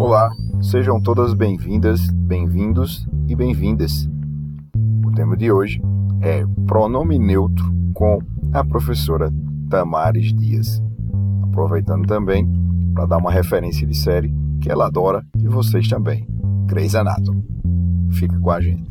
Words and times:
Olá, 0.00 0.30
sejam 0.62 0.98
todas 0.98 1.34
bem-vindas, 1.34 2.10
bem-vindos 2.10 3.06
e 3.28 3.36
bem-vindas. 3.36 4.08
O 5.04 5.12
tema 5.12 5.36
de 5.36 5.52
hoje 5.52 5.78
é 6.22 6.42
pronome 6.66 7.18
neutro 7.18 7.70
com 7.92 8.18
a 8.50 8.64
professora 8.64 9.30
Tamares 9.68 10.32
Dias. 10.32 10.82
Aproveitando 11.42 12.06
também 12.06 12.50
para 12.94 13.04
dar 13.04 13.18
uma 13.18 13.30
referência 13.30 13.86
de 13.86 13.94
série 13.94 14.34
que 14.62 14.70
ela 14.70 14.86
adora 14.86 15.22
e 15.38 15.46
vocês 15.46 15.86
também, 15.86 16.26
Grey's 16.64 16.94
Anatomy. 16.94 17.44
Fica 18.12 18.40
com 18.40 18.50
a 18.50 18.58
gente. 18.58 18.90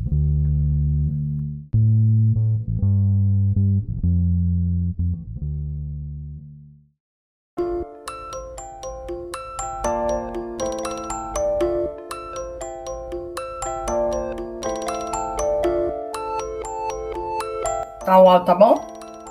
Tá, 18.09 18.19
o 18.19 18.27
áudio 18.27 18.45
tá 18.47 18.55
bom? 18.55 18.75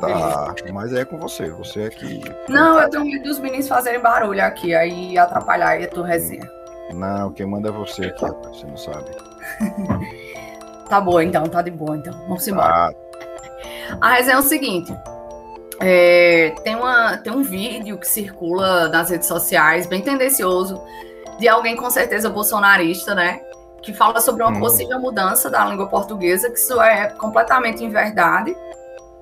Tá, 0.01 0.55
mas 0.73 0.93
é 0.93 1.05
com 1.05 1.19
você. 1.19 1.51
Você 1.51 1.83
é 1.83 1.91
que. 1.91 2.23
Não, 2.49 2.79
eu 2.81 2.89
tenho 2.89 3.05
medo 3.05 3.25
dos 3.25 3.41
meninos 3.41 3.67
fazerem 3.67 4.01
barulho 4.01 4.41
aqui, 4.45 4.73
aí 4.73 5.19
atrapalhar 5.19 5.71
aí 5.71 5.85
a 5.85 5.89
tua 5.89 6.07
resenha. 6.07 6.49
Não, 6.95 7.33
quem 7.33 7.45
manda 7.45 7.71
é 7.71 7.73
você 7.73 8.05
aqui, 8.07 8.25
rapaz, 8.25 8.57
você 8.57 8.67
não 8.67 8.77
sabe. 8.77 9.11
Tá 10.89 11.03
boa 11.03 11.23
então, 11.23 11.47
tá 11.47 11.61
de 11.61 11.71
boa 11.71 11.99
então. 11.99 12.15
Vamos 12.27 12.49
embora. 12.49 12.69
Tá, 12.73 12.93
A 14.01 14.13
resenha 14.15 14.37
é 14.37 14.39
o 14.39 14.43
seguinte. 14.43 14.91
é, 15.81 16.55
tem, 16.65 16.77
uma, 16.77 17.19
tem 17.19 17.31
um 17.31 17.43
vídeo 17.43 17.99
que 17.99 18.07
circula 18.09 18.89
nas 18.89 19.11
redes 19.11 19.29
sociais, 19.29 19.87
bem 19.87 20.01
tendencioso, 20.01 20.83
de 21.39 21.47
alguém 21.47 21.77
com 21.77 21.91
certeza 21.91 22.31
bolsonarista, 22.31 23.15
né? 23.15 23.39
Que 23.83 23.93
fala 23.93 24.19
sobre 24.23 24.43
uma 24.43 24.51
Hum. 24.57 24.61
possível 24.61 24.99
mudança 24.99 25.51
da 25.51 25.63
língua 25.67 25.89
portuguesa, 25.89 26.49
que 26.51 26.59
isso 26.59 26.81
é 26.81 27.09
completamente 27.11 27.85
inverdade. 27.85 28.57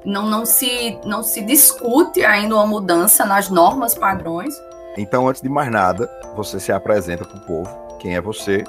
Não, 0.06 0.24
não, 0.24 0.46
se, 0.46 0.98
não 1.04 1.22
se 1.22 1.42
discute 1.42 2.24
ainda 2.24 2.54
uma 2.54 2.66
mudança 2.66 3.24
nas 3.26 3.50
normas 3.50 3.94
padrões. 3.94 4.54
Então, 4.96 5.28
antes 5.28 5.42
de 5.42 5.48
mais 5.48 5.70
nada, 5.70 6.08
você 6.36 6.58
se 6.60 6.70
apresenta 6.72 7.24
para 7.24 7.36
o 7.36 7.40
povo, 7.40 7.68
quem 7.98 8.14
é 8.14 8.20
você 8.20 8.62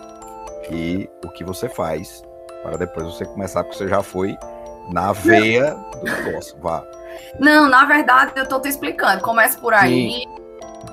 e 0.71 1.07
o 1.23 1.29
que 1.29 1.43
você 1.43 1.69
faz, 1.69 2.23
para 2.63 2.75
depois 2.77 3.05
você 3.05 3.23
começar, 3.23 3.63
porque 3.63 3.77
você 3.77 3.87
já 3.87 4.01
foi 4.01 4.35
na 4.91 5.13
veia 5.13 5.75
do 5.99 6.03
negócio. 6.03 6.57
Vá. 6.59 6.83
Não, 7.39 7.69
na 7.69 7.85
verdade, 7.85 8.31
eu 8.35 8.47
tô 8.47 8.59
te 8.59 8.67
explicando. 8.67 9.21
Começa 9.21 9.59
por 9.59 9.73
aí. 9.73 10.23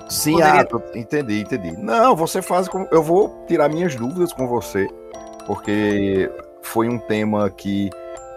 Sim, 0.08 0.32
Poderia- 0.34 0.60
ah, 0.60 0.64
tô- 0.64 0.82
entendi, 0.94 1.40
entendi. 1.40 1.72
Não, 1.78 2.14
você 2.14 2.42
faz 2.42 2.68
como. 2.68 2.86
Eu 2.90 3.02
vou 3.02 3.44
tirar 3.48 3.68
minhas 3.70 3.94
dúvidas 3.96 4.32
com 4.32 4.46
você, 4.46 4.86
porque 5.46 6.30
foi 6.62 6.88
um 6.88 6.98
tema 6.98 7.48
que 7.50 7.90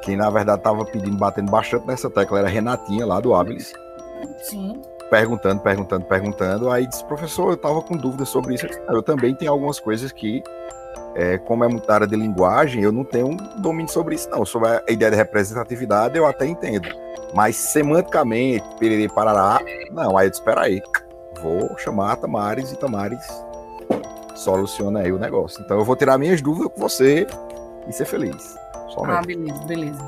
quem 0.08 0.16
na 0.16 0.30
verdade 0.30 0.60
estava 0.60 0.86
pedindo, 0.86 1.18
batendo 1.18 1.52
bastante 1.52 1.86
nessa 1.86 2.10
tecla 2.10 2.40
era 2.40 2.48
a 2.48 2.50
Renatinha 2.50 3.06
lá 3.06 3.20
do 3.20 3.36
Abilis. 3.36 3.74
Sim. 4.42 4.82
perguntando, 5.10 5.62
perguntando, 5.62 6.06
perguntando. 6.06 6.70
Aí 6.72 6.88
disse, 6.88 7.04
professor, 7.06 7.52
eu 7.52 7.58
tava 7.58 7.82
com 7.82 7.96
dúvidas 7.96 8.30
sobre 8.30 8.56
isso. 8.56 8.66
Eu, 8.66 8.70
disse, 8.70 8.82
"Não, 8.88 8.96
eu 8.96 9.04
também 9.04 9.36
tenho 9.36 9.52
algumas 9.52 9.80
coisas 9.80 10.12
que, 10.12 10.42
é, 11.16 11.38
como 11.38 11.64
é 11.64 11.68
muita 11.68 11.94
área 11.94 12.08
de 12.08 12.16
linguagem, 12.16 12.84
eu 12.84 12.92
não 12.92 13.04
tenho 13.06 13.28
um 13.28 13.38
domínio 13.62 13.92
sobre 13.92 14.16
isso, 14.16 14.30
não. 14.30 14.46
Sobre 14.46 14.70
a 14.70 14.84
ideia 14.90 15.12
de 15.12 15.18
representatividade, 15.18 16.18
eu 16.18 16.26
até 16.26 16.46
entendo. 16.46 16.90
Mas 17.34 17.56
semanticamente, 17.56 18.66
perere 18.80 19.08
parará, 19.08 19.62
não. 19.92 20.18
Aí 20.18 20.28
eu 20.28 20.30
disse, 20.30 20.42
espera 20.42 20.62
aí, 20.62 20.82
vou 21.42 21.78
chamar 21.78 22.14
a 22.14 22.16
Tamares 22.16 22.72
e 22.72 22.78
Tamares 22.78 23.26
soluciona 24.36 25.02
aí 25.02 25.12
o 25.12 25.20
negócio. 25.20 25.62
Então 25.64 25.78
eu 25.78 25.86
vou 25.86 25.96
tirar 25.96 26.18
minhas 26.18 26.42
dúvidas 26.42 26.72
com 26.74 26.82
você 26.82 27.28
e 27.88 27.94
ser 27.94 28.06
feliz. 28.06 28.58
Ah, 29.06 29.22
beleza, 29.22 29.64
beleza. 29.66 30.04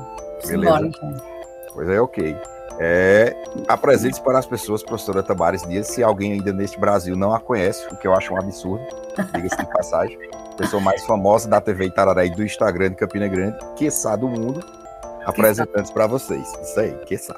Beleza. 0.46 0.76
Simbora, 0.76 0.86
então. 0.86 1.14
Pois 1.74 1.88
é, 1.88 2.00
ok. 2.00 2.36
É, 2.78 3.36
Apresente-se 3.68 4.22
para 4.22 4.38
as 4.38 4.46
pessoas, 4.46 4.82
professora 4.82 5.22
Tamares 5.22 5.62
Dias, 5.62 5.88
se 5.88 6.02
alguém 6.02 6.32
ainda 6.32 6.52
neste 6.52 6.80
Brasil 6.80 7.14
não 7.14 7.34
a 7.34 7.38
conhece, 7.38 7.86
o 7.92 7.96
que 7.96 8.06
eu 8.06 8.14
acho 8.14 8.32
um 8.32 8.38
absurdo, 8.38 8.82
diga-se 9.34 9.56
de 9.56 9.66
passagem. 9.66 10.18
Pessoa 10.56 10.80
mais 10.80 11.04
famosa 11.04 11.48
da 11.48 11.60
TV 11.60 11.86
Itararé 11.86 12.26
e 12.26 12.30
do 12.30 12.44
Instagram 12.44 12.90
de 12.90 12.96
Campina 12.96 13.26
Grande, 13.28 13.56
quiçá 13.76 14.14
do 14.14 14.28
mundo, 14.28 14.62
apresentantes 15.24 15.90
para 15.90 16.06
vocês. 16.06 16.52
Isso 16.62 16.80
aí, 16.80 16.92
quiçá. 17.06 17.36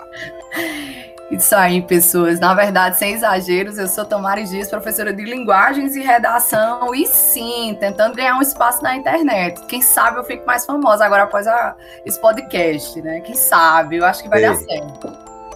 Isso 1.32 1.56
aí, 1.56 1.80
pessoas. 1.80 2.38
Na 2.38 2.52
verdade, 2.54 2.98
sem 2.98 3.14
exageros, 3.14 3.78
eu 3.78 3.88
sou 3.88 4.04
Tamares 4.04 4.50
Dias, 4.50 4.68
professora 4.68 5.12
de 5.14 5.24
linguagens 5.24 5.96
e 5.96 6.02
redação, 6.02 6.94
e 6.94 7.06
sim, 7.06 7.74
tentando 7.80 8.14
ganhar 8.14 8.36
um 8.36 8.42
espaço 8.42 8.82
na 8.82 8.94
internet. 8.94 9.58
Quem 9.66 9.80
sabe 9.80 10.18
eu 10.18 10.24
fico 10.24 10.46
mais 10.46 10.66
famosa 10.66 11.04
agora 11.06 11.22
após 11.22 11.46
a- 11.46 11.74
esse 12.04 12.20
podcast, 12.20 13.00
né? 13.00 13.20
Quem 13.20 13.34
sabe? 13.34 13.96
Eu 13.96 14.04
acho 14.04 14.22
que 14.22 14.28
vai 14.28 14.40
Sei. 14.40 14.48
dar 14.48 14.56
certo. 14.56 15.12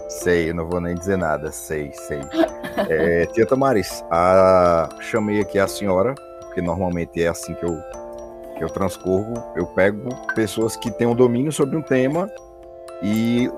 Sei, 0.09 0.51
eu 0.51 0.55
não 0.55 0.67
vou 0.67 0.81
nem 0.81 0.95
dizer 0.95 1.19
nada, 1.19 1.53
sei, 1.53 1.93
sei. 1.93 2.21
É, 2.91 3.27
tia 3.27 3.47
Tamares, 3.47 4.03
a- 4.11 4.89
chamei 5.01 5.41
aqui 5.41 5.59
a 5.59 5.67
senhora, 5.69 6.15
porque 6.41 6.61
normalmente 6.63 7.23
é 7.23 7.29
assim 7.29 7.55
que 7.55 7.65
eu, 7.65 7.79
que 8.57 8.65
eu 8.65 8.69
transcorro. 8.71 9.35
Eu 9.57 9.67
pego 9.67 10.09
pessoas 10.35 10.75
que 10.77 10.91
têm 10.91 11.07
um 11.07 11.15
domínio 11.15 11.51
sobre 11.53 11.77
um 11.77 11.83
tema 11.83 12.31
e 13.03 13.51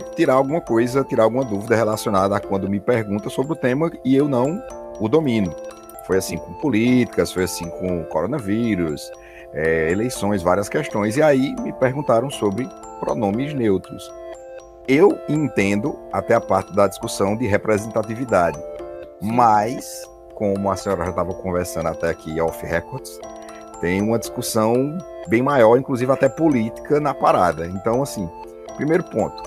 tirar 0.00 0.34
alguma 0.34 0.60
coisa, 0.60 1.04
tirar 1.04 1.24
alguma 1.24 1.44
dúvida 1.44 1.76
relacionada 1.76 2.36
a 2.36 2.40
quando 2.40 2.68
me 2.68 2.80
pergunta 2.80 3.28
sobre 3.30 3.52
o 3.52 3.56
tema 3.56 3.90
e 4.04 4.14
eu 4.14 4.28
não 4.28 4.62
o 5.00 5.08
domino. 5.08 5.54
Foi 6.06 6.18
assim 6.18 6.36
com 6.36 6.52
políticas, 6.54 7.32
foi 7.32 7.44
assim 7.44 7.68
com 7.68 8.04
coronavírus, 8.04 9.10
é, 9.52 9.90
eleições, 9.90 10.42
várias 10.42 10.68
questões. 10.68 11.16
E 11.16 11.22
aí 11.22 11.54
me 11.60 11.72
perguntaram 11.72 12.30
sobre 12.30 12.68
pronomes 13.00 13.54
neutros. 13.54 14.10
Eu 14.88 15.18
entendo 15.28 15.98
até 16.12 16.34
a 16.34 16.40
parte 16.40 16.74
da 16.74 16.88
discussão 16.88 17.36
de 17.36 17.46
representatividade, 17.46 18.58
mas, 19.20 20.02
como 20.34 20.70
a 20.70 20.76
senhora 20.76 21.04
já 21.04 21.10
estava 21.10 21.32
conversando 21.34 21.88
até 21.88 22.10
aqui 22.10 22.40
off 22.40 22.66
records, 22.66 23.20
tem 23.80 24.02
uma 24.02 24.18
discussão 24.18 24.98
bem 25.28 25.42
maior, 25.42 25.76
inclusive 25.76 26.10
até 26.10 26.28
política, 26.28 26.98
na 26.98 27.14
parada. 27.14 27.66
Então, 27.66 28.02
assim, 28.02 28.28
primeiro 28.76 29.04
ponto, 29.04 29.42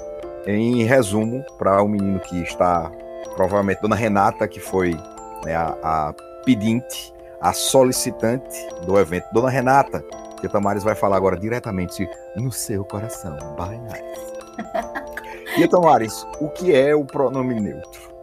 em 0.46 0.84
resumo, 0.84 1.44
para 1.58 1.82
o 1.82 1.88
menino 1.88 2.20
que 2.20 2.42
está, 2.42 2.92
provavelmente, 3.36 3.82
Dona 3.82 3.96
Renata, 3.96 4.48
que 4.48 4.60
foi 4.60 4.96
né, 5.44 5.56
a, 5.56 5.76
a 5.84 6.14
pedinte, 6.46 7.14
a 7.42 7.52
solicitante 7.54 8.58
do 8.86 9.00
evento. 9.00 9.26
Dona 9.34 9.50
Renata, 9.50 10.04
que 10.40 10.48
Tamares 10.50 10.84
vai 10.84 10.96
falar 10.96 11.18
agora 11.18 11.38
diretamente 11.38 12.08
no 12.36 12.52
seu 12.52 12.84
coração. 12.86 13.36
Bye, 13.58 13.80
nice. 13.80 14.36
E 15.58 15.66
Tamares, 15.68 16.28
o 16.42 16.50
que 16.50 16.76
é 16.76 16.94
o 16.94 17.06
pronome 17.06 17.58
neutro? 17.60 18.14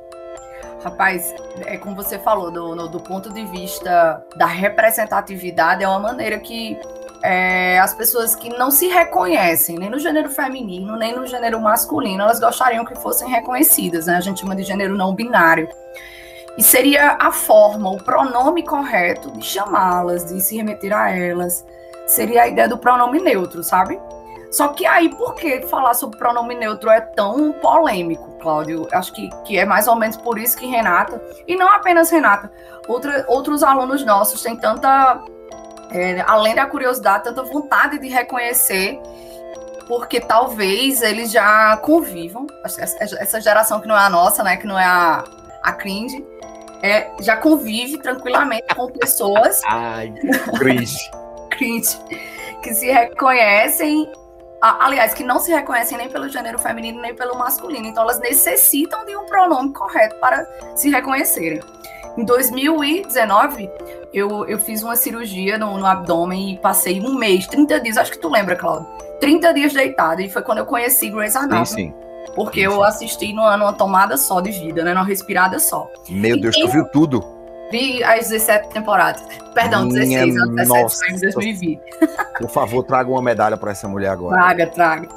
Rapaz, 0.84 1.32
é 1.64 1.78
como 1.78 1.94
você 1.96 2.18
falou, 2.18 2.50
do, 2.50 2.74
no- 2.74 2.88
do 2.88 3.00
ponto 3.00 3.32
de 3.32 3.44
vista 3.46 4.22
da 4.36 4.44
representatividade, 4.46 5.82
é 5.82 5.88
uma 5.88 5.98
maneira 6.00 6.38
que 6.38 6.78
é, 7.22 7.78
as 7.78 7.94
pessoas 7.94 8.34
que 8.34 8.48
não 8.50 8.70
se 8.70 8.88
reconhecem 8.88 9.78
nem 9.78 9.88
no 9.88 9.98
gênero 9.98 10.30
feminino, 10.30 10.96
nem 10.96 11.14
no 11.14 11.26
gênero 11.26 11.60
masculino, 11.60 12.22
elas 12.22 12.40
gostariam 12.40 12.84
que 12.84 12.94
fossem 12.96 13.28
reconhecidas, 13.28 14.06
né? 14.06 14.16
A 14.16 14.20
gente 14.20 14.40
chama 14.40 14.56
de 14.56 14.62
gênero 14.62 14.96
não 14.96 15.14
binário. 15.14 15.68
E 16.56 16.62
seria 16.62 17.16
a 17.18 17.32
forma, 17.32 17.90
o 17.90 18.02
pronome 18.02 18.62
correto 18.62 19.30
de 19.32 19.44
chamá-las, 19.44 20.26
de 20.26 20.40
se 20.40 20.56
remeter 20.56 20.92
a 20.92 21.10
elas. 21.10 21.64
Seria 22.06 22.42
a 22.42 22.48
ideia 22.48 22.68
do 22.68 22.76
pronome 22.76 23.20
neutro, 23.20 23.62
sabe? 23.62 23.98
Só 24.52 24.68
que 24.68 24.84
aí, 24.84 25.08
por 25.08 25.34
que 25.34 25.62
falar 25.62 25.94
sobre 25.94 26.18
pronome 26.18 26.54
neutro 26.54 26.90
é 26.90 27.00
tão 27.00 27.52
polêmico, 27.52 28.32
Cláudio? 28.38 28.86
Acho 28.92 29.10
que, 29.14 29.30
que 29.44 29.58
é 29.58 29.64
mais 29.64 29.88
ou 29.88 29.96
menos 29.96 30.18
por 30.18 30.38
isso 30.38 30.58
que 30.58 30.66
Renata, 30.66 31.22
e 31.48 31.56
não 31.56 31.66
apenas 31.70 32.10
Renata, 32.10 32.52
outra, 32.86 33.24
outros 33.28 33.62
alunos 33.62 34.04
nossos 34.04 34.42
têm 34.42 34.54
tanta, 34.54 35.22
é, 35.92 36.20
além 36.26 36.54
da 36.54 36.66
curiosidade, 36.66 37.24
tanta 37.24 37.42
vontade 37.42 37.98
de 37.98 38.08
reconhecer, 38.08 38.98
porque 39.86 40.20
talvez 40.20 41.02
eles 41.02 41.30
já 41.30 41.76
convivam, 41.78 42.46
essa, 42.64 43.40
geração 43.40 43.80
que 43.80 43.86
não 43.86 43.96
é 43.96 44.00
a 44.00 44.10
nossa, 44.10 44.42
né, 44.42 44.56
que 44.56 44.66
não 44.66 44.78
é 44.78 44.84
a, 44.84 45.24
a 45.62 45.72
cringe, 45.72 46.24
é, 46.82 47.10
já 47.20 47.36
convive 47.36 47.98
tranquilamente 47.98 48.74
com 48.74 48.90
pessoas 48.90 49.60
Ai, 49.68 50.12
cringe. 50.58 51.10
cringe, 51.50 51.96
que 52.62 52.74
se 52.74 52.90
reconhecem, 52.90 54.10
aliás, 54.60 55.12
que 55.12 55.22
não 55.22 55.38
se 55.40 55.52
reconhecem 55.52 55.98
nem 55.98 56.08
pelo 56.08 56.28
gênero 56.28 56.58
feminino 56.58 57.00
nem 57.00 57.14
pelo 57.14 57.38
masculino. 57.38 57.86
Então, 57.86 58.02
elas 58.02 58.18
necessitam 58.18 59.04
de 59.04 59.16
um 59.16 59.26
pronome 59.26 59.72
correto 59.72 60.16
para 60.16 60.46
se 60.74 60.88
reconhecerem. 60.88 61.60
Em 62.16 62.24
2019, 62.24 63.70
eu, 64.12 64.46
eu 64.46 64.58
fiz 64.58 64.82
uma 64.82 64.96
cirurgia 64.96 65.56
no, 65.56 65.78
no 65.78 65.86
abdômen 65.86 66.52
e 66.54 66.58
passei 66.58 67.00
um 67.00 67.14
mês, 67.14 67.46
30 67.46 67.80
dias, 67.80 67.96
acho 67.96 68.10
que 68.12 68.18
tu 68.18 68.28
lembra, 68.30 68.54
Cláudio? 68.56 68.86
30 69.20 69.54
dias 69.54 69.72
deitada, 69.72 70.20
e 70.22 70.28
foi 70.28 70.42
quando 70.42 70.58
eu 70.58 70.66
conheci 70.66 71.08
Grey's 71.08 71.32
Sim, 71.32 71.38
Anatomy. 71.38 71.66
sim. 71.66 71.94
Porque 72.34 72.60
Sim, 72.60 72.66
eu 72.66 72.72
sim. 72.76 72.82
assisti 72.84 73.32
numa, 73.32 73.56
numa 73.56 73.72
tomada 73.72 74.16
só 74.16 74.40
de 74.40 74.50
vida, 74.50 74.82
né? 74.84 74.94
Numa 74.94 75.04
respirada 75.04 75.58
só. 75.58 75.88
Meu 76.08 76.36
E 76.36 76.40
Deus, 76.40 76.54
quem- 76.54 76.64
tu 76.66 76.72
viu 76.72 76.84
tudo. 76.86 77.22
Vi 77.70 78.02
as 78.04 78.28
17 78.28 78.68
temporadas. 78.70 79.22
Perdão, 79.54 79.84
Minha 79.86 80.26
16, 80.26 80.36
as 80.36 80.48
17 80.50 80.68
nossa. 80.82 80.98
foi 81.04 81.14
em 81.14 81.20
2020. 81.20 81.80
Por 82.38 82.50
favor, 82.50 82.82
traga 82.84 83.10
uma 83.10 83.22
medalha 83.22 83.56
para 83.56 83.70
essa 83.70 83.86
mulher 83.88 84.08
agora. 84.10 84.36
Traga, 84.36 84.66
traga. 84.68 85.08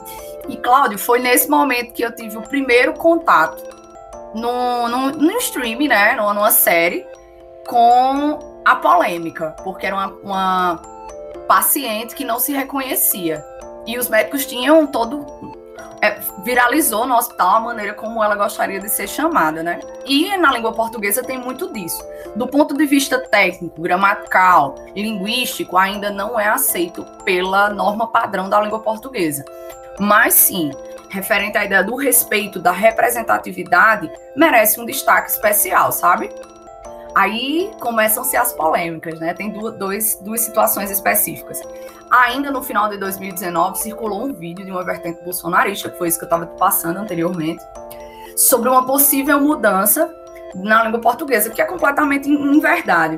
E, 0.48 0.56
Cláudio, 0.58 0.98
foi 0.98 1.20
nesse 1.20 1.50
momento 1.50 1.92
que 1.94 2.04
eu 2.04 2.14
tive 2.16 2.38
o 2.38 2.42
primeiro 2.42 2.94
contato 2.94 3.64
no, 4.36 5.12
no 5.12 5.32
stream, 5.38 5.80
né? 5.88 6.16
Numa, 6.16 6.34
numa 6.34 6.52
série, 6.52 7.06
com 7.68 8.40
a 8.64 8.76
polêmica, 8.76 9.56
porque 9.64 9.86
era 9.86 9.96
uma, 9.96 10.08
uma 10.24 10.82
paciente 11.48 12.16
que 12.16 12.26
não 12.26 12.40
se 12.40 12.52
reconhecia. 12.52 13.44
E 13.88 13.98
os 13.98 14.10
médicos 14.10 14.46
tinham 14.46 14.86
todo. 14.88 15.26
é, 16.02 16.20
viralizou 16.44 17.06
no 17.08 17.16
hospital 17.16 17.56
a 17.56 17.60
maneira 17.60 17.94
como 17.94 18.24
ela 18.24 18.36
gostaria 18.36 18.80
de 18.80 18.90
ser 18.90 19.08
chamada, 19.08 19.62
né? 19.64 19.80
E 20.06 20.36
na 20.38 20.52
língua 20.52 20.74
portuguesa 20.74 21.24
tem 21.24 21.38
muito 21.38 21.72
disso. 21.72 22.04
Do 22.36 22.48
ponto 22.48 22.76
de 22.76 22.86
vista 22.86 23.20
técnico, 23.20 23.82
gramatical, 23.82 24.76
linguístico, 24.96 25.78
ainda 25.78 26.10
não 26.10 26.40
é 26.40 26.48
aceito 26.48 27.06
pela 27.24 27.70
norma 27.70 28.08
padrão 28.08 28.50
da 28.50 28.60
língua 28.60 28.80
portuguesa. 28.80 29.46
Mas 30.00 30.34
sim, 30.34 30.72
referente 31.16 31.58
à 31.58 31.64
ideia 31.64 31.84
do 31.84 31.96
respeito, 31.96 32.60
da 32.60 32.72
representatividade, 32.72 34.12
merece 34.36 34.80
um 34.80 34.86
destaque 34.86 35.32
especial, 35.32 35.92
sabe? 35.92 36.30
Aí 37.16 37.72
começam-se 37.80 38.36
as 38.36 38.52
polêmicas, 38.52 39.20
né? 39.22 39.34
Tem 39.34 39.50
duas, 39.50 39.78
dois, 39.78 40.20
duas 40.22 40.42
situações 40.42 40.92
específicas. 40.92 41.62
Ainda 42.12 42.52
no 42.52 42.62
final 42.62 42.90
de 42.90 42.98
2019, 42.98 43.78
circulou 43.78 44.26
um 44.26 44.34
vídeo 44.34 44.66
de 44.66 44.72
uma 44.72 44.84
vertente 44.84 45.24
bolsonarista, 45.24 45.90
que 45.90 45.98
foi 45.98 46.10
isso 46.10 46.20
que 46.20 46.26
eu 46.26 46.28
estava 46.28 46.46
passando 46.46 46.98
anteriormente, 46.98 47.64
sobre 48.36 48.68
uma 48.68 48.86
possível 48.86 49.40
mudança 49.40 50.14
na 50.54 50.84
língua 50.84 51.00
portuguesa, 51.00 51.50
que 51.50 51.62
é 51.62 51.66
completamente 51.66 52.30
inverdade. 52.30 53.18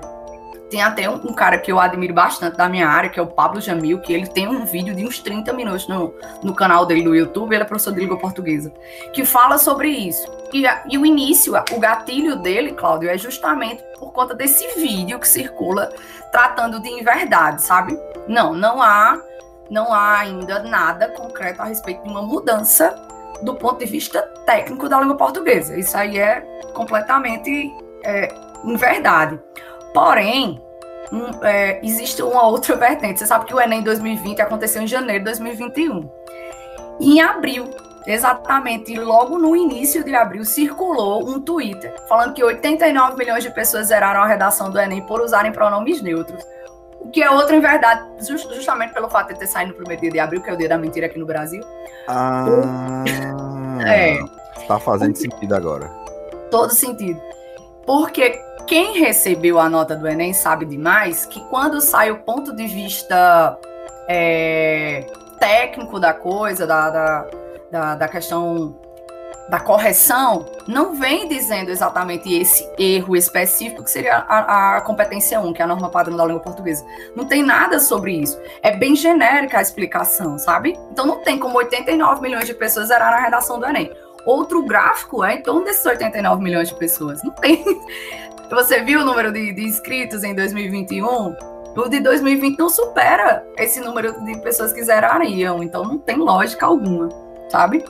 Tem 0.69 0.81
até 0.81 1.09
um, 1.09 1.15
um, 1.15 1.33
cara 1.33 1.57
que 1.57 1.71
eu 1.71 1.79
admiro 1.79 2.13
bastante 2.13 2.57
da 2.57 2.67
minha 2.67 2.87
área, 2.87 3.09
que 3.09 3.19
é 3.19 3.23
o 3.23 3.27
Pablo 3.27 3.61
Jamil, 3.61 4.01
que 4.01 4.11
ele 4.11 4.27
tem 4.27 4.47
um 4.47 4.65
vídeo 4.65 4.93
de 4.93 5.05
uns 5.05 5.19
30 5.19 5.53
minutos 5.53 5.87
no, 5.87 6.13
no 6.43 6.53
canal 6.53 6.85
dele 6.85 7.03
no 7.03 7.15
YouTube, 7.15 7.53
ele 7.53 7.63
é 7.63 7.65
professor 7.65 7.93
de 7.93 8.01
língua 8.01 8.17
portuguesa, 8.17 8.73
que 9.13 9.23
fala 9.23 9.57
sobre 9.57 9.89
isso. 9.89 10.29
E, 10.53 10.63
e 10.89 10.97
o 10.97 11.05
início, 11.05 11.53
o 11.71 11.79
gatilho 11.79 12.35
dele, 12.37 12.73
Cláudio, 12.73 13.09
é 13.09 13.17
justamente 13.17 13.81
por 13.97 14.11
conta 14.11 14.33
desse 14.33 14.79
vídeo 14.79 15.19
que 15.19 15.27
circula 15.27 15.89
tratando 16.31 16.79
de 16.81 16.89
inverdade, 16.89 17.63
sabe? 17.63 17.97
Não, 18.27 18.53
não 18.53 18.81
há, 18.81 19.21
não 19.69 19.93
há 19.93 20.19
ainda 20.19 20.59
nada 20.63 21.07
concreto 21.09 21.61
a 21.61 21.65
respeito 21.65 22.03
de 22.03 22.09
uma 22.09 22.21
mudança 22.21 22.95
do 23.41 23.55
ponto 23.55 23.79
de 23.79 23.85
vista 23.85 24.21
técnico 24.45 24.89
da 24.89 24.99
língua 24.99 25.15
portuguesa. 25.15 25.77
Isso 25.77 25.95
aí 25.97 26.17
é 26.17 26.41
completamente 26.73 27.71
é, 28.03 28.33
inverdade. 28.63 29.39
Porém, 29.97 30.61
um, 31.11 31.43
é, 31.43 31.83
existe 31.83 32.21
uma 32.21 32.45
outra 32.45 32.75
vertente. 32.77 33.17
Você 33.17 33.25
sabe 33.25 33.45
que 33.45 33.55
o 33.55 33.59
Enem 33.59 33.81
2020 33.81 34.39
aconteceu 34.39 34.83
em 34.83 34.87
janeiro 34.87 35.23
de 35.23 35.25
2021. 35.25 36.07
E 36.99 37.15
em 37.15 37.21
abril, 37.21 37.67
exatamente 38.05 38.95
logo 38.95 39.39
no 39.39 39.55
início 39.55 40.03
de 40.03 40.13
abril, 40.13 40.45
circulou 40.45 41.27
um 41.27 41.41
Twitter 41.41 41.95
falando 42.07 42.35
que 42.35 42.43
89 42.43 43.17
milhões 43.17 43.43
de 43.43 43.49
pessoas 43.49 43.87
zeraram 43.87 44.21
a 44.21 44.27
redação 44.27 44.69
do 44.69 44.79
Enem 44.79 45.01
por 45.01 45.19
usarem 45.19 45.51
pronomes 45.51 45.99
neutros. 45.99 46.43
O 47.01 47.09
que 47.09 47.23
é 47.23 47.31
outra 47.31 47.55
em 47.55 47.59
verdade, 47.59 48.05
just, 48.23 48.53
justamente 48.53 48.93
pelo 48.93 49.09
fato 49.09 49.33
de 49.33 49.39
ter 49.39 49.47
saído 49.47 49.71
no 49.71 49.77
primeiro 49.77 50.01
dia 50.01 50.11
de 50.11 50.19
abril, 50.19 50.43
que 50.43 50.49
é 50.49 50.53
o 50.53 50.57
dia 50.57 50.69
da 50.69 50.77
mentira 50.77 51.07
aqui 51.07 51.17
no 51.17 51.25
Brasil. 51.25 51.63
Ah, 52.07 53.03
é. 53.83 54.19
Tá 54.67 54.79
fazendo 54.79 55.15
sentido 55.15 55.55
agora. 55.55 55.89
Todo 56.51 56.71
sentido. 56.71 57.26
Porque 57.87 58.41
quem 58.67 58.99
recebeu 58.99 59.57
a 59.57 59.69
nota 59.69 59.95
do 59.95 60.05
Enem 60.05 60.33
sabe 60.33 60.65
demais 60.65 61.25
que 61.25 61.39
quando 61.45 61.79
sai 61.79 62.11
o 62.11 62.19
ponto 62.19 62.53
de 62.53 62.67
vista 62.67 63.57
é, 64.09 65.07
técnico 65.39 65.97
da 65.97 66.13
coisa, 66.13 66.67
da, 66.67 66.89
da, 66.89 67.29
da, 67.71 67.95
da 67.95 68.07
questão 68.09 68.75
da 69.49 69.61
correção, 69.61 70.45
não 70.67 70.95
vem 70.95 71.29
dizendo 71.29 71.71
exatamente 71.71 72.33
esse 72.33 72.69
erro 72.77 73.15
específico, 73.15 73.81
que 73.81 73.89
seria 73.89 74.17
a, 74.17 74.75
a, 74.75 74.81
competência 74.81 75.39
1, 75.39 75.53
que 75.53 75.61
é 75.61 75.65
a 75.65 75.67
norma 75.67 75.89
padrão 75.89 76.17
da 76.17 76.25
língua 76.25 76.41
portuguesa. 76.41 76.85
Não 77.15 77.23
tem 77.23 77.41
nada 77.41 77.79
sobre 77.79 78.11
isso. 78.11 78.37
É 78.61 78.75
bem 78.75 78.93
genérica 78.93 79.59
a 79.59 79.61
explicação, 79.61 80.37
sabe? 80.37 80.77
Então 80.91 81.05
não 81.05 81.23
tem 81.23 81.39
como 81.39 81.57
89 81.57 82.21
milhões 82.21 82.45
de 82.45 82.53
pessoas 82.53 82.89
zeraram 82.89 83.17
a 83.17 83.21
redação 83.21 83.57
do 83.57 83.65
Enem. 83.65 83.89
Outro 84.27 84.61
gráfico 84.65 85.23
é 85.23 85.35
em 85.35 85.41
torno 85.41 85.63
desses 85.63 85.85
89 85.85 86.43
milhões 86.43 86.67
de 86.67 86.75
pessoas. 86.75 87.23
Não 87.23 87.31
tem. 87.31 87.63
Você 88.51 88.83
viu 88.83 88.99
o 88.99 89.05
número 89.05 89.31
de, 89.31 89.53
de 89.53 89.63
inscritos 89.63 90.21
em 90.21 90.35
2021? 90.35 91.07
O 91.77 91.89
de 91.89 92.01
2020 92.01 92.59
não 92.59 92.67
supera 92.67 93.45
esse 93.57 93.79
número 93.79 94.19
de 94.25 94.37
pessoas 94.39 94.73
que 94.73 94.83
zerariam. 94.83 95.63
Então 95.63 95.85
não 95.85 95.97
tem 95.97 96.17
lógica 96.17 96.65
alguma, 96.65 97.07
sabe? 97.49 97.85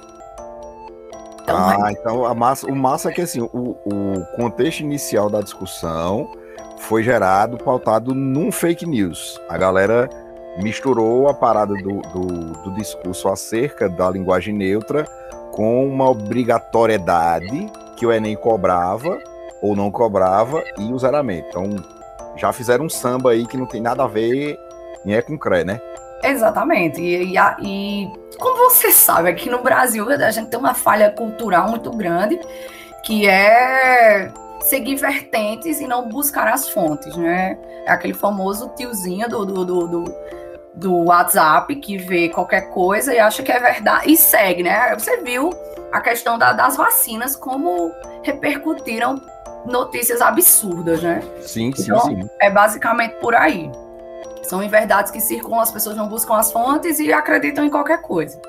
Então, 1.42 1.57
ah, 1.57 1.92
então 1.92 2.24
a 2.24 2.36
massa, 2.36 2.68
o 2.68 2.75
massa 2.75 3.10
é 3.10 3.13
que 3.13 3.22
assim, 3.22 3.42
o, 3.42 3.48
o 3.51 4.25
contexto 4.36 4.81
inicial 4.81 5.31
da 5.31 5.42
discussão 5.42 6.30
foi 6.78 7.01
gerado, 7.01 7.57
pautado 7.57 8.13
num 8.13 8.51
fake 8.51 8.86
news. 8.86 9.42
A 9.50 9.57
galera 9.57 10.07
misturou 10.62 11.30
a 11.30 11.34
parada 11.34 11.74
do, 11.74 12.01
do, 12.01 12.28
do 12.63 12.72
discurso 12.75 13.28
acerca 13.28 13.89
da 13.89 14.12
linguagem 14.12 14.54
neutra 14.54 15.07
com 15.57 15.88
uma 15.88 16.07
obrigatoriedade 16.07 17.68
que 17.95 18.06
o 18.06 18.13
Enem 18.13 18.36
cobrava 18.36 19.18
ou 19.59 19.75
não 19.75 19.89
cobrava 19.89 20.63
e 20.77 20.94
o 20.94 21.00
zeramento. 21.00 21.48
Então, 21.50 21.75
já 22.36 22.54
fizeram 22.54 22.86
um 22.86 22.89
samba 22.89 23.31
aí 23.31 23.48
que 23.48 23.57
não 23.57 23.65
tem 23.65 23.81
nada 23.81 24.04
a 24.04 24.07
ver 24.07 24.56
em 25.04 25.15
é 25.15 25.21
com 25.24 25.36
cré, 25.36 25.63
né? 25.63 25.81
Exatamente. 26.24 27.01
E, 27.01 27.36
e, 27.36 27.38
e, 27.63 28.07
como 28.38 28.69
você 28.69 28.92
sabe, 28.92 29.30
aqui 29.30 29.50
no 29.50 29.63
Brasil 29.63 30.07
a 30.07 30.30
gente 30.30 30.50
tem 30.50 30.59
uma 30.59 30.75
falha 30.75 31.09
cultural 31.09 31.71
muito 31.71 31.89
grande, 31.89 32.39
que 33.03 33.27
é 33.27 34.31
seguir 34.62 34.98
vertentes 34.98 35.81
e 35.81 35.88
não 35.88 36.07
buscar 36.07 36.48
as 36.48 36.69
fontes, 36.69 37.15
né? 37.15 37.57
É 37.83 37.92
aquele 37.92 38.13
famoso 38.13 38.69
tiozinho 38.75 39.27
do, 39.27 39.44
do, 39.44 39.65
do, 39.65 39.88
do, 39.88 40.15
do 40.77 41.06
WhatsApp 41.06 41.75
que 41.77 41.97
vê 41.97 42.29
qualquer 42.29 42.69
coisa 42.69 43.13
e 43.13 43.19
acha 43.19 43.41
que 43.41 43.51
é 43.51 43.59
verdade 43.59 44.12
e 44.12 44.15
segue, 44.15 44.63
né? 44.63 44.94
Você 44.95 45.18
viu 45.18 45.50
a 45.91 46.00
questão 46.00 46.38
da, 46.38 46.53
das 46.53 46.77
vacinas, 46.77 47.35
como 47.35 47.91
repercutiram 48.21 49.19
notícias 49.65 50.21
absurdas, 50.21 51.01
né? 51.01 51.21
Sim, 51.41 51.71
sim, 51.74 51.83
então, 51.83 52.00
sim. 52.01 52.29
É 52.39 52.50
basicamente 52.50 53.15
por 53.15 53.33
aí. 53.33 53.71
São 54.44 54.63
inverdades 54.63 55.12
que 55.12 55.19
circulam, 55.19 55.60
as 55.60 55.72
pessoas 55.72 55.98
não 55.98 56.07
buscam 56.07 56.36
as 56.36 56.51
fontes 56.51 57.00
e 57.00 57.12
acreditam 57.12 57.65
em 57.65 57.69
qualquer 57.69 58.01
coisa. 58.01 58.39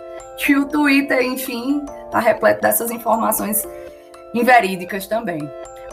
E 0.46 0.54
o 0.54 0.66
Twitter, 0.66 1.22
enfim, 1.22 1.84
tá 2.10 2.20
repleto 2.20 2.60
dessas 2.60 2.90
informações 2.90 3.66
inverídicas 4.34 5.06
também. 5.06 5.38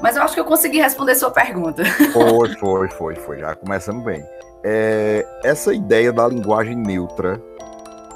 Mas 0.01 0.17
eu 0.17 0.21
acho 0.21 0.33
que 0.33 0.39
eu 0.39 0.45
consegui 0.45 0.79
responder 0.79 1.15
sua 1.15 1.31
pergunta. 1.31 1.83
Foi, 2.11 2.49
foi, 2.55 2.89
foi, 2.89 3.15
foi. 3.15 3.39
Já 3.39 3.55
começamos 3.55 4.03
bem. 4.03 4.23
É, 4.67 5.23
essa 5.43 5.75
ideia 5.75 6.11
da 6.11 6.27
linguagem 6.27 6.75
neutra 6.75 7.39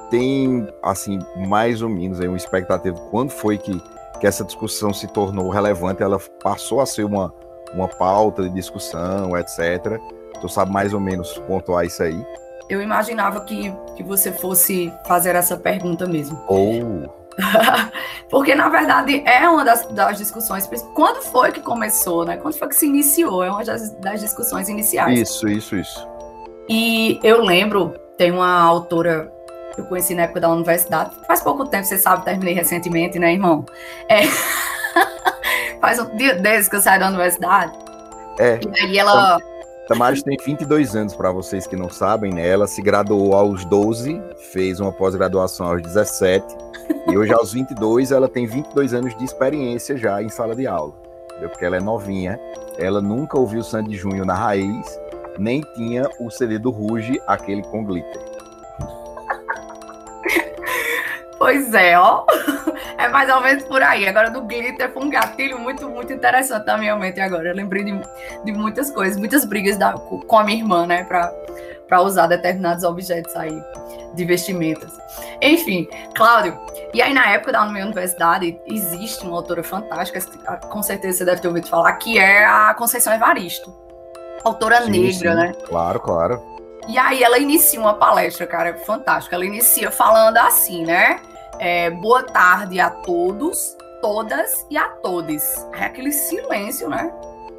tem, 0.10 0.68
assim, 0.82 1.20
mais 1.48 1.84
ou 1.84 1.89
menos 1.89 2.20
aí 2.20 2.27
uma 2.27 2.38
expectativa. 2.38 2.98
Quando 3.12 3.29
foi 3.29 3.56
que, 3.56 3.79
que 4.20 4.25
essa 4.25 4.44
discussão 4.44 4.91
se 4.91 5.08
tornou 5.08 5.48
relevante? 5.50 6.01
Ela 6.01 6.20
passou 6.44 6.82
a 6.82 6.88
ser 6.88 7.03
uma, 7.03 7.32
uma 7.72 7.88
pauta 7.88 8.41
de 8.41 8.50
discussão, 8.50 9.38
etc. 9.38 10.01
Tu 10.41 10.50
sabe 10.50 10.72
mais 10.72 10.91
ou 10.91 11.00
menos 11.00 11.38
pontuar 11.48 11.86
isso 11.86 12.01
aí? 12.01 12.20
Eu 12.68 12.82
imaginava 12.82 13.41
que, 13.41 13.72
que 13.96 14.01
você 14.01 14.32
fosse 14.32 14.91
fazer 15.08 15.36
essa 15.36 15.56
pergunta 15.56 16.08
mesmo. 16.08 16.41
Ou. 16.48 17.06
Oh. 17.06 17.20
Porque, 18.27 18.56
na 18.56 18.70
verdade, 18.70 19.24
é 19.24 19.48
uma 19.48 19.63
das, 19.63 19.86
das, 19.86 20.18
discussões. 20.18 20.68
Quando 20.96 21.22
foi 21.22 21.51
que 21.51 21.62
começou, 21.62 22.25
né? 22.25 22.38
Quando 22.38 22.56
foi 22.56 22.68
que 22.68 22.75
se 22.75 22.88
iniciou? 22.88 23.44
É 23.44 23.51
uma 23.51 23.63
das, 23.63 23.91
das 23.98 24.20
discussões 24.20 24.68
iniciais. 24.68 25.20
Isso, 25.20 25.48
isso, 25.48 25.75
isso. 25.75 26.08
E 26.69 27.19
eu 27.23 27.43
lembro, 27.43 27.95
tem 28.15 28.31
uma 28.31 28.61
autora 28.61 29.33
que 29.73 29.81
eu 29.81 29.85
conheci 29.85 30.13
na 30.13 30.23
época 30.23 30.41
da 30.41 30.49
universidade, 30.49 31.09
faz 31.25 31.41
pouco 31.41 31.65
tempo, 31.65 31.83
você 31.83 31.97
sabe, 31.97 32.23
terminei 32.23 32.53
recentemente, 32.53 33.17
né, 33.17 33.33
irmão? 33.33 33.65
É... 34.07 34.21
faz 35.81 35.97
um 35.97 36.15
dia 36.15 36.35
desde 36.35 36.69
que 36.69 36.75
eu 36.75 36.81
saí 36.81 36.99
da 36.99 37.07
universidade. 37.07 37.73
É. 38.38 38.59
E 38.77 38.85
aí 38.85 38.97
ela. 38.99 39.39
Tamares 39.88 40.21
tem 40.21 40.38
22 40.38 40.95
anos, 40.95 41.15
para 41.15 41.31
vocês 41.31 41.65
que 41.65 41.75
não 41.75 41.89
sabem, 41.89 42.31
né? 42.31 42.47
Ela 42.47 42.67
se 42.67 42.79
graduou 42.79 43.33
aos 43.33 43.65
12, 43.65 44.21
fez 44.51 44.79
uma 44.79 44.91
pós-graduação 44.91 45.65
aos 45.65 45.81
17, 45.81 46.45
e 47.07 47.17
hoje 47.17 47.33
aos 47.33 47.53
22 47.53 48.11
ela 48.11 48.27
tem 48.27 48.45
22 48.45 48.93
anos 48.93 49.17
de 49.17 49.25
experiência 49.25 49.97
já 49.97 50.21
em 50.21 50.29
sala 50.29 50.55
de 50.55 50.67
aula, 50.67 50.93
entendeu? 51.31 51.49
porque 51.49 51.65
ela 51.65 51.77
é 51.77 51.81
novinha, 51.81 52.39
ela 52.77 53.01
nunca 53.01 53.39
ouviu 53.39 53.63
Sandy 53.63 53.95
Júnior 53.95 54.27
na 54.27 54.35
raiz, 54.35 54.99
nem 55.39 55.62
tinha 55.75 56.08
o 56.19 56.29
CD 56.29 56.60
do 56.60 56.69
Ruge, 56.69 57.22
aquele 57.25 57.63
com 57.63 57.84
glitter. 57.84 58.22
Pois 61.39 61.74
é, 61.74 61.98
ó. 61.98 62.25
É 62.98 63.08
mais 63.08 63.29
ou 63.34 63.39
menos 63.39 63.63
por 63.63 63.81
aí. 63.81 64.05
Agora, 64.05 64.29
do 64.29 64.41
glitter 64.41 64.91
foi 64.91 65.03
um 65.03 65.10
gatilho 65.10 65.58
muito, 65.58 65.89
muito 65.89 66.12
interessante 66.12 66.65
na 66.65 66.77
minha 66.77 66.98
mente 66.98 67.22
agora. 67.22 67.48
Eu 67.48 67.55
lembrei 67.55 67.86
de, 67.86 67.98
de 68.43 68.51
muitas 68.51 68.91
coisas, 68.91 69.17
muitas 69.17 69.46
brigas 69.46 69.77
da, 69.77 69.93
com 69.93 70.38
a 70.38 70.43
minha 70.43 70.58
irmã, 70.58 70.86
né, 70.86 71.05
para 71.05 72.01
usar 72.01 72.27
determinados 72.27 72.84
objetos 72.84 73.34
aí 73.38 73.58
de 74.13 74.25
vestimentas. 74.25 74.91
Enfim, 75.41 75.88
Cláudio, 76.13 76.60
e 76.93 77.01
aí 77.01 77.13
na 77.13 77.31
época 77.31 77.53
da 77.53 77.65
minha 77.65 77.86
universidade 77.86 78.60
existe 78.67 79.25
uma 79.25 79.38
autora 79.38 79.63
fantástica, 79.63 80.19
com 80.67 80.84
certeza 80.84 81.19
você 81.19 81.25
deve 81.25 81.41
ter 81.41 81.48
ouvido 81.48 81.67
falar, 81.67 81.93
que 81.93 82.19
é 82.19 82.46
a 82.46 82.74
Conceição 82.74 83.13
Evaristo. 83.13 83.88
Autora 84.43 84.84
sim, 84.84 84.91
negra, 84.91 85.31
sim. 85.31 85.38
né? 85.38 85.53
Claro, 85.67 86.00
claro. 86.00 86.41
E 86.88 86.98
aí 86.98 87.22
ela 87.22 87.38
inicia 87.38 87.79
uma 87.79 87.93
palestra, 87.93 88.48
cara, 88.48 88.74
fantástica. 88.86 89.36
Ela 89.36 89.46
inicia 89.46 89.91
falando 89.91 90.38
assim, 90.38 90.86
né? 90.86 91.19
É, 91.60 91.89
boa 91.91 92.24
tarde 92.24 92.79
a 92.79 92.89
todos, 92.89 93.77
todas 94.01 94.65
e 94.69 94.77
a 94.77 94.88
todos. 94.88 95.43
É 95.74 95.86
aquele 95.86 96.12
silêncio, 96.12 96.89
né? 96.89 97.13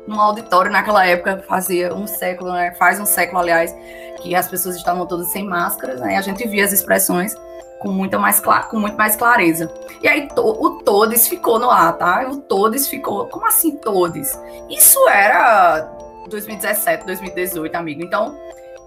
Num 0.06 0.20
auditório 0.20 0.70
naquela 0.70 1.06
época, 1.06 1.44
fazia 1.46 1.94
um 1.94 2.06
século, 2.06 2.52
né? 2.52 2.74
Faz 2.78 2.98
um 2.98 3.06
século, 3.06 3.40
aliás, 3.40 3.72
que 4.20 4.34
as 4.34 4.48
pessoas 4.48 4.74
estavam 4.74 5.06
todas 5.06 5.28
sem 5.28 5.46
máscaras, 5.46 6.00
né? 6.00 6.14
E 6.14 6.16
a 6.16 6.22
gente 6.22 6.46
via 6.48 6.64
as 6.64 6.72
expressões 6.72 7.36
com, 7.78 7.92
muita 7.92 8.18
mais, 8.18 8.40
com 8.68 8.80
muito 8.80 8.96
mais 8.96 9.16
clareza. 9.16 9.72
E 10.02 10.08
aí 10.08 10.28
to, 10.28 10.42
o 10.42 10.82
todes 10.82 11.28
ficou 11.28 11.58
no 11.58 11.70
ar, 11.70 11.96
tá? 11.96 12.26
O 12.28 12.38
todes 12.38 12.88
ficou. 12.88 13.26
Como 13.26 13.46
assim 13.46 13.76
todes? 13.76 14.38
Isso 14.68 14.98
era 15.08 15.88
2017, 16.30 17.04
2018, 17.04 17.74
amigo. 17.74 18.02
Então, 18.02 18.38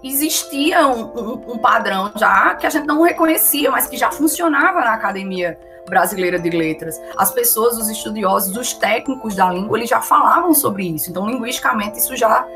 existia 0.02 0.86
um, 0.86 1.02
um, 1.02 1.52
um, 1.52 1.58
padrão 1.58 2.10
já 2.16 2.54
que 2.54 2.66
a 2.66 2.70
gente 2.70 2.86
não 2.86 3.02
reconhecia, 3.02 3.70
mas 3.70 3.86
que 3.86 3.96
já 3.96 4.10
funcionava 4.10 4.80
na 4.80 4.94
academia 4.94 5.58
brasileira 5.88 6.38
de 6.38 6.50
letras. 6.50 7.00
As 7.16 7.30
pessoas, 7.30 7.78
os 7.78 7.88
estudiosos, 7.88 8.56
os 8.56 8.72
técnicos 8.72 9.34
da 9.34 9.50
língua, 9.50 9.78
eles 9.78 9.88
já 9.88 10.00
falavam 10.00 10.54
sobre 10.54 10.84
isso. 10.88 11.10
Então, 11.10 11.26
linguisticamente, 11.26 11.98
isso 11.98 12.16
já, 12.16 12.46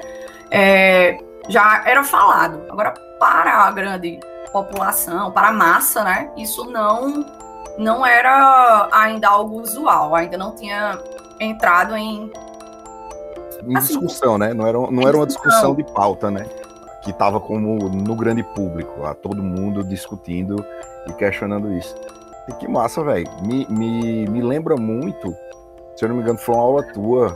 é, 0.50 1.18
já 1.48 1.82
era 1.86 2.02
falado. 2.02 2.62
Agora, 2.70 2.94
para 3.18 3.64
a 3.64 3.70
grande 3.70 4.18
população, 4.52 5.30
para 5.30 5.48
a 5.48 5.52
massa, 5.52 6.02
né, 6.04 6.30
isso 6.36 6.64
não, 6.64 7.24
não 7.78 8.04
era 8.04 8.88
ainda 8.92 9.28
algo 9.28 9.60
usual, 9.60 10.14
ainda 10.14 10.38
não 10.38 10.54
tinha 10.54 10.98
entrado 11.38 11.96
em 11.96 12.32
em 13.68 13.76
assim, 13.76 13.98
discussão, 13.98 14.38
né? 14.38 14.54
Não 14.54 14.66
era, 14.66 14.78
não 14.78 15.06
era 15.06 15.16
uma 15.16 15.26
discussão 15.26 15.74
de 15.74 15.84
pauta, 15.84 16.30
né? 16.30 16.46
que 17.02 17.10
estava 17.10 17.40
como 17.40 17.88
no 17.88 18.14
grande 18.14 18.42
público, 18.42 19.04
a 19.04 19.14
todo 19.14 19.42
mundo 19.42 19.84
discutindo 19.84 20.64
e 21.06 21.12
questionando 21.14 21.72
isso. 21.72 21.94
E 22.48 22.52
que 22.52 22.68
massa, 22.68 23.02
velho. 23.02 23.26
Me, 23.42 23.66
me, 23.68 24.26
me 24.26 24.42
lembra 24.42 24.76
muito, 24.76 25.34
se 25.96 26.04
eu 26.04 26.08
não 26.08 26.16
me 26.16 26.22
engano, 26.22 26.38
foi 26.38 26.54
uma 26.54 26.64
aula 26.64 26.82
tua 26.92 27.32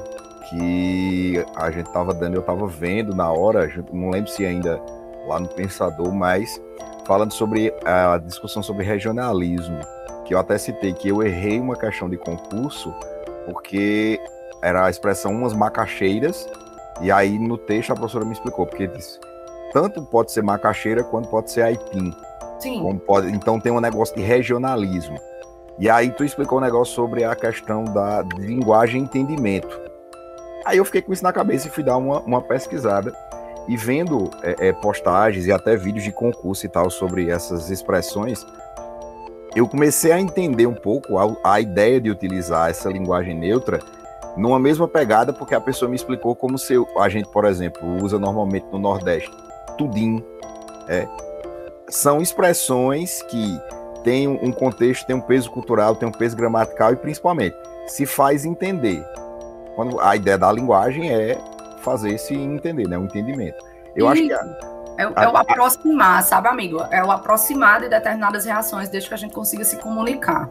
que 0.51 1.43
a 1.57 1.71
gente 1.71 1.91
tava 1.91 2.13
dando, 2.13 2.35
eu 2.35 2.43
tava 2.43 2.67
vendo 2.67 3.15
na 3.15 3.31
hora, 3.31 3.71
não 3.93 4.11
lembro 4.11 4.31
se 4.31 4.45
ainda 4.45 4.81
lá 5.27 5.39
no 5.39 5.49
Pensador, 5.49 6.13
mas 6.13 6.61
falando 7.07 7.33
sobre 7.33 7.73
a 7.85 8.19
discussão 8.19 8.63
sobre 8.63 8.85
regionalismo, 8.85 9.79
que 10.25 10.35
eu 10.35 10.39
até 10.39 10.59
citei 10.59 10.93
que 10.93 11.09
eu 11.09 11.23
errei 11.23 11.59
uma 11.61 11.77
questão 11.77 12.11
de 12.11 12.17
concurso 12.17 12.93
porque 13.47 14.21
era 14.63 14.87
a 14.87 14.91
expressão 14.91 15.33
umas 15.33 15.53
macacheiras, 15.53 16.49
e 17.01 17.11
aí 17.11 17.39
no 17.39 17.59
texto 17.59 17.93
a 17.93 17.97
professora 17.97 18.25
me 18.25 18.33
explicou, 18.33 18.67
porque 18.67 18.87
disse, 18.87 19.19
tanto 19.73 20.03
pode 20.03 20.31
ser 20.31 20.43
macaxeira 20.43 21.03
quanto 21.03 21.29
pode 21.29 21.51
ser 21.51 21.63
aipim. 21.63 22.15
Sim. 22.61 23.01
Pode, 23.07 23.29
então 23.33 23.59
tem 23.59 23.73
um 23.73 23.81
negócio 23.81 24.15
de 24.15 24.23
regionalismo. 24.23 25.19
E 25.79 25.91
aí 25.91 26.11
tu 26.11 26.23
explicou 26.23 26.59
um 26.59 26.61
negócio 26.61 26.95
sobre 26.95 27.25
a 27.25 27.35
questão 27.35 27.85
da 27.85 28.23
linguagem 28.37 29.01
e 29.01 29.05
entendimento. 29.05 29.81
Aí 30.65 30.79
eu 30.79 30.85
fiquei 30.85 31.03
com 31.03 31.13
isso 31.13 31.25
na 31.25 31.33
cabeça 31.33 31.67
e 31.67 31.71
fui 31.71 31.83
dar 31.83 31.97
uma, 31.97 32.21
uma 32.21 32.41
pesquisada. 32.41 33.13
E 33.67 33.77
vendo 33.77 34.31
é, 34.43 34.69
é, 34.69 34.73
postagens 34.73 35.47
e 35.47 35.53
até 35.53 35.77
vídeos 35.77 36.05
de 36.05 36.13
concurso 36.13 36.67
e 36.67 36.69
tal 36.69 36.91
sobre 36.91 37.31
essas 37.31 37.71
expressões, 37.71 38.47
eu 39.57 39.67
comecei 39.67 40.13
a 40.13 40.21
entender 40.21 40.67
um 40.67 40.75
pouco 40.75 41.19
a, 41.19 41.55
a 41.55 41.61
ideia 41.61 42.01
de 42.01 42.11
utilizar 42.11 42.71
essa 42.71 42.89
linguagem 42.89 43.35
neutra 43.35 43.81
numa 44.37 44.59
mesma 44.59 44.89
pegada, 44.89 45.33
porque 45.33 45.55
a 45.55 45.61
pessoa 45.61 45.89
me 45.89 45.97
explicou 45.97 46.35
como 46.35 46.59
se 46.59 46.75
a 46.99 47.09
gente, 47.09 47.29
por 47.29 47.45
exemplo, 47.45 48.03
usa 48.03 48.19
normalmente 48.19 48.67
no 48.73 48.79
Nordeste 48.79 49.31
tudim. 49.77 50.25
É. 50.89 51.07
São 51.89 52.21
expressões 52.21 53.23
que 53.23 53.61
têm 54.03 54.29
um 54.29 54.53
contexto, 54.53 55.07
têm 55.07 55.17
um 55.17 55.21
peso 55.21 55.51
cultural, 55.51 55.95
têm 55.95 56.09
um 56.09 56.13
peso 56.13 56.37
gramatical 56.37 56.93
e 56.93 56.97
principalmente 56.97 57.57
se 57.87 58.07
faz 58.07 58.45
entender. 58.45 59.05
Quando 59.75 60.01
a 60.01 60.17
ideia 60.17 60.39
da 60.39 60.51
linguagem 60.51 61.11
é 61.11 61.39
fazer 61.79 62.19
se 62.19 62.35
entender, 62.35 62.89
né? 62.89 62.97
O 62.99 63.05
entendimento. 63.05 63.63
Eu 63.95 64.09
acho 64.09 64.23
que 64.23 64.33
a, 64.33 64.73
é, 64.99 65.03
é, 65.03 65.29
o 65.29 65.37
aproximar, 65.37 66.23
sabe, 66.23 66.49
amigo? 66.49 66.83
É 66.91 67.03
o 67.03 67.11
aproximar 67.11 67.81
de 67.81 67.89
determinadas 67.89 68.45
reações, 68.45 68.89
desde 68.89 69.09
que 69.09 69.15
a 69.15 69.19
gente 69.19 69.35
consiga 69.35 69.65
se 69.65 69.77
comunicar. 69.77 70.49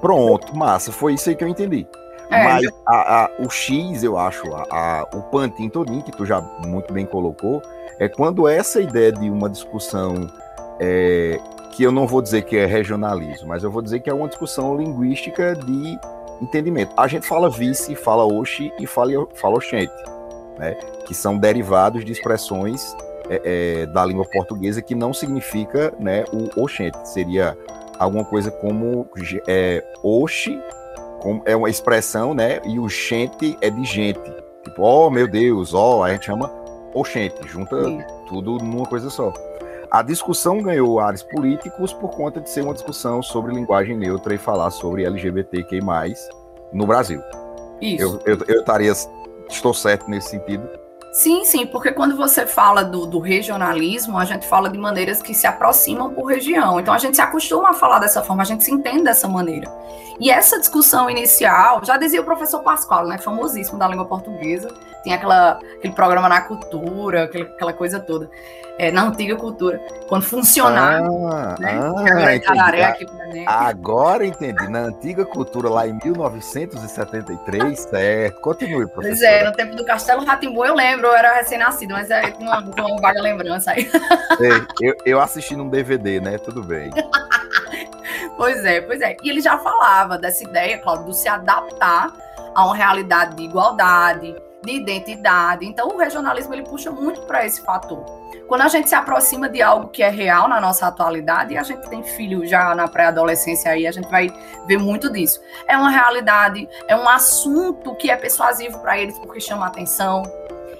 Pronto, 0.00 0.56
massa. 0.56 0.92
Foi 0.92 1.14
isso 1.14 1.28
aí 1.28 1.36
que 1.36 1.44
eu 1.44 1.48
entendi. 1.48 1.86
É, 2.30 2.44
Mas 2.44 2.66
a, 2.86 3.24
a, 3.24 3.30
o 3.40 3.50
X, 3.50 4.04
eu 4.04 4.16
acho, 4.16 4.42
a, 4.54 5.06
o 5.12 5.22
pantin 5.22 5.68
todinho, 5.68 6.02
que 6.02 6.12
tu 6.12 6.24
já 6.24 6.40
muito 6.40 6.92
bem 6.92 7.04
colocou, 7.04 7.60
é 7.98 8.08
quando 8.08 8.46
essa 8.46 8.80
ideia 8.80 9.12
de 9.12 9.28
uma 9.28 9.50
discussão 9.50 10.30
é, 10.78 11.40
que 11.72 11.82
eu 11.82 11.90
não 11.90 12.06
vou 12.06 12.22
dizer 12.22 12.42
que 12.42 12.56
é 12.56 12.66
regionalismo, 12.66 13.48
mas 13.48 13.64
eu 13.64 13.70
vou 13.70 13.82
dizer 13.82 14.00
que 14.00 14.08
é 14.08 14.14
uma 14.14 14.28
discussão 14.28 14.76
linguística 14.76 15.54
de 15.54 15.98
entendimento. 16.40 16.92
A 16.96 17.06
gente 17.06 17.26
fala 17.26 17.50
vice, 17.50 17.94
fala 17.94 18.24
oxi 18.24 18.72
e 18.78 18.86
fala, 18.86 19.12
fala 19.34 19.56
oxente, 19.56 19.92
né? 20.58 20.74
que 21.06 21.14
são 21.14 21.36
derivados 21.36 22.04
de 22.04 22.12
expressões 22.12 22.96
é, 23.28 23.82
é, 23.82 23.86
da 23.86 24.04
língua 24.04 24.24
portuguesa 24.24 24.80
que 24.80 24.94
não 24.94 25.12
significa 25.12 25.92
né, 25.98 26.24
o 26.32 26.60
oxente, 26.60 26.96
seria 27.08 27.56
alguma 27.98 28.24
coisa 28.24 28.50
como 28.50 29.06
é, 29.46 29.84
oxi, 30.02 30.58
é 31.44 31.54
uma 31.54 31.68
expressão, 31.68 32.34
né? 32.34 32.60
E 32.64 32.78
o 32.78 32.88
gente 32.88 33.56
é 33.60 33.70
de 33.70 33.84
gente. 33.84 34.20
Tipo, 34.64 34.82
oh 34.82 35.10
meu 35.10 35.28
Deus, 35.28 35.74
ó, 35.74 35.98
oh, 35.98 36.02
a 36.02 36.12
gente 36.12 36.26
chama 36.26 36.50
oxente, 36.94 37.36
junta 37.46 37.82
Sim. 37.84 38.02
tudo 38.28 38.58
numa 38.58 38.86
coisa 38.86 39.08
só. 39.10 39.32
A 39.90 40.02
discussão 40.02 40.62
ganhou 40.62 41.00
ares 41.00 41.22
políticos 41.22 41.92
por 41.92 42.10
conta 42.10 42.40
de 42.40 42.48
ser 42.48 42.62
uma 42.62 42.74
discussão 42.74 43.22
sobre 43.22 43.52
linguagem 43.52 43.96
neutra 43.96 44.34
e 44.34 44.38
falar 44.38 44.70
sobre 44.70 45.04
LGBTQ+, 45.04 45.80
no 46.72 46.86
Brasil. 46.86 47.20
Isso. 47.80 48.20
Eu, 48.24 48.36
eu, 48.36 48.44
eu 48.46 48.60
estaria, 48.60 48.92
estou 49.48 49.74
certo 49.74 50.08
nesse 50.08 50.28
sentido? 50.28 50.68
Sim, 51.12 51.44
sim, 51.44 51.66
porque 51.66 51.90
quando 51.90 52.16
você 52.16 52.46
fala 52.46 52.84
do, 52.84 53.04
do, 53.04 53.18
regionalismo, 53.18 54.16
a 54.16 54.24
gente 54.24 54.46
fala 54.46 54.70
de 54.70 54.78
maneiras 54.78 55.20
que 55.20 55.34
se 55.34 55.44
aproximam 55.44 56.14
por 56.14 56.26
região. 56.26 56.78
Então 56.78 56.94
a 56.94 56.98
gente 56.98 57.16
se 57.16 57.20
acostuma 57.20 57.70
a 57.70 57.72
falar 57.72 57.98
dessa 57.98 58.22
forma, 58.22 58.42
a 58.42 58.46
gente 58.46 58.62
se 58.62 58.72
entende 58.72 59.02
dessa 59.02 59.26
maneira. 59.26 59.68
E 60.20 60.30
essa 60.30 60.58
discussão 60.60 61.10
inicial, 61.10 61.80
já 61.84 61.96
dizia 61.96 62.20
o 62.20 62.24
professor 62.24 62.62
Pascoal, 62.62 63.06
né, 63.08 63.18
famosíssimo 63.18 63.78
da 63.78 63.88
língua 63.88 64.04
portuguesa, 64.04 64.68
tem 65.02 65.12
aquela, 65.12 65.58
aquele 65.78 65.94
programa 65.94 66.28
na 66.28 66.40
cultura, 66.40 67.24
aquela, 67.24 67.44
aquela 67.44 67.72
coisa 67.72 68.00
toda, 68.00 68.30
é, 68.80 68.90
na 68.90 69.04
antiga 69.04 69.36
cultura, 69.36 69.78
quando 70.08 70.22
funcionava. 70.22 71.06
Ah, 71.30 71.56
né? 71.58 71.78
ah, 72.48 72.88
aqui 72.88 73.04
Agora 73.46 74.24
entendi. 74.24 74.68
Na 74.68 74.84
antiga 74.84 75.22
cultura, 75.26 75.68
lá 75.68 75.86
em 75.86 75.98
1973, 76.02 77.78
certo. 77.78 78.40
Continue, 78.40 78.86
professor. 78.86 79.02
Pois 79.02 79.22
é, 79.22 79.44
no 79.44 79.52
tempo 79.52 79.76
do 79.76 79.84
Castelo 79.84 80.24
Ratimbu, 80.24 80.64
eu 80.64 80.74
lembro, 80.74 81.08
eu 81.08 81.14
era 81.14 81.34
recém-nascido, 81.34 81.92
mas 81.92 82.10
é 82.10 82.34
uma, 82.38 82.60
uma 82.60 83.00
vaga 83.02 83.20
lembrança 83.20 83.72
aí. 83.72 83.86
eu, 84.80 84.96
eu 85.04 85.20
assisti 85.20 85.54
num 85.54 85.68
DVD, 85.68 86.18
né? 86.18 86.38
Tudo 86.38 86.62
bem. 86.62 86.90
pois 88.38 88.64
é, 88.64 88.80
pois 88.80 89.02
é. 89.02 89.14
E 89.22 89.28
ele 89.28 89.42
já 89.42 89.58
falava 89.58 90.16
dessa 90.16 90.42
ideia, 90.42 90.78
Claudio, 90.78 91.10
de 91.10 91.18
se 91.18 91.28
adaptar 91.28 92.10
a 92.54 92.64
uma 92.64 92.74
realidade 92.74 93.36
de 93.36 93.42
igualdade, 93.42 94.34
de 94.62 94.72
identidade. 94.72 95.66
Então, 95.66 95.88
o 95.88 95.96
regionalismo 95.96 96.52
ele 96.54 96.62
puxa 96.62 96.90
muito 96.90 97.22
para 97.22 97.44
esse 97.46 97.62
fator. 97.62 98.04
Quando 98.46 98.62
a 98.62 98.68
gente 98.68 98.88
se 98.88 98.94
aproxima 98.94 99.48
de 99.48 99.62
algo 99.62 99.88
que 99.88 100.02
é 100.02 100.10
real 100.10 100.48
na 100.48 100.60
nossa 100.60 100.86
atualidade, 100.86 101.54
e 101.54 101.58
a 101.58 101.62
gente 101.62 101.88
tem 101.88 102.02
filho 102.02 102.44
já 102.46 102.74
na 102.74 102.88
pré-adolescência 102.88 103.70
aí, 103.70 103.86
a 103.86 103.92
gente 103.92 104.08
vai 104.10 104.28
ver 104.66 104.78
muito 104.78 105.10
disso. 105.12 105.40
É 105.68 105.76
uma 105.76 105.88
realidade, 105.88 106.68
é 106.88 106.96
um 106.96 107.08
assunto 107.08 107.94
que 107.94 108.10
é 108.10 108.16
persuasivo 108.16 108.78
para 108.80 108.98
eles 108.98 109.18
porque 109.18 109.40
chama 109.40 109.66
atenção. 109.66 110.22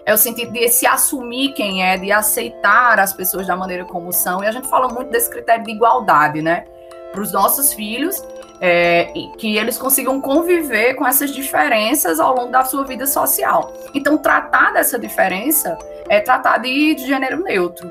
É 0.05 0.13
o 0.13 0.19
sentido 0.19 0.53
de 0.53 0.69
se 0.69 0.87
assumir 0.87 1.53
quem 1.53 1.85
é, 1.85 1.97
de 1.97 2.11
aceitar 2.11 2.99
as 2.99 3.13
pessoas 3.13 3.47
da 3.47 3.57
maneira 3.57 3.85
como 3.85 4.13
são. 4.13 4.43
E 4.43 4.47
a 4.47 4.51
gente 4.53 4.67
fala 4.67 4.89
muito 4.89 5.11
desse 5.11 5.31
critério 5.31 5.65
de 5.65 5.71
igualdade, 5.71 6.43
né? 6.43 6.65
Para 7.13 7.21
os 7.21 7.33
nossos 7.33 7.73
filhos 7.73 8.21
é, 8.61 9.11
que 9.39 9.57
eles 9.57 9.79
consigam 9.79 10.21
conviver 10.21 10.95
com 10.95 11.07
essas 11.07 11.31
diferenças 11.31 12.21
ao 12.21 12.35
longo 12.35 12.51
da 12.51 12.65
sua 12.65 12.85
vida 12.85 13.07
social. 13.07 13.73
Então, 13.95 14.19
tratar 14.19 14.73
dessa 14.73 14.99
diferença 14.99 15.79
é 16.09 16.21
tratar 16.21 16.59
de, 16.59 16.95
de 16.95 17.07
gênero 17.07 17.43
neutro. 17.43 17.91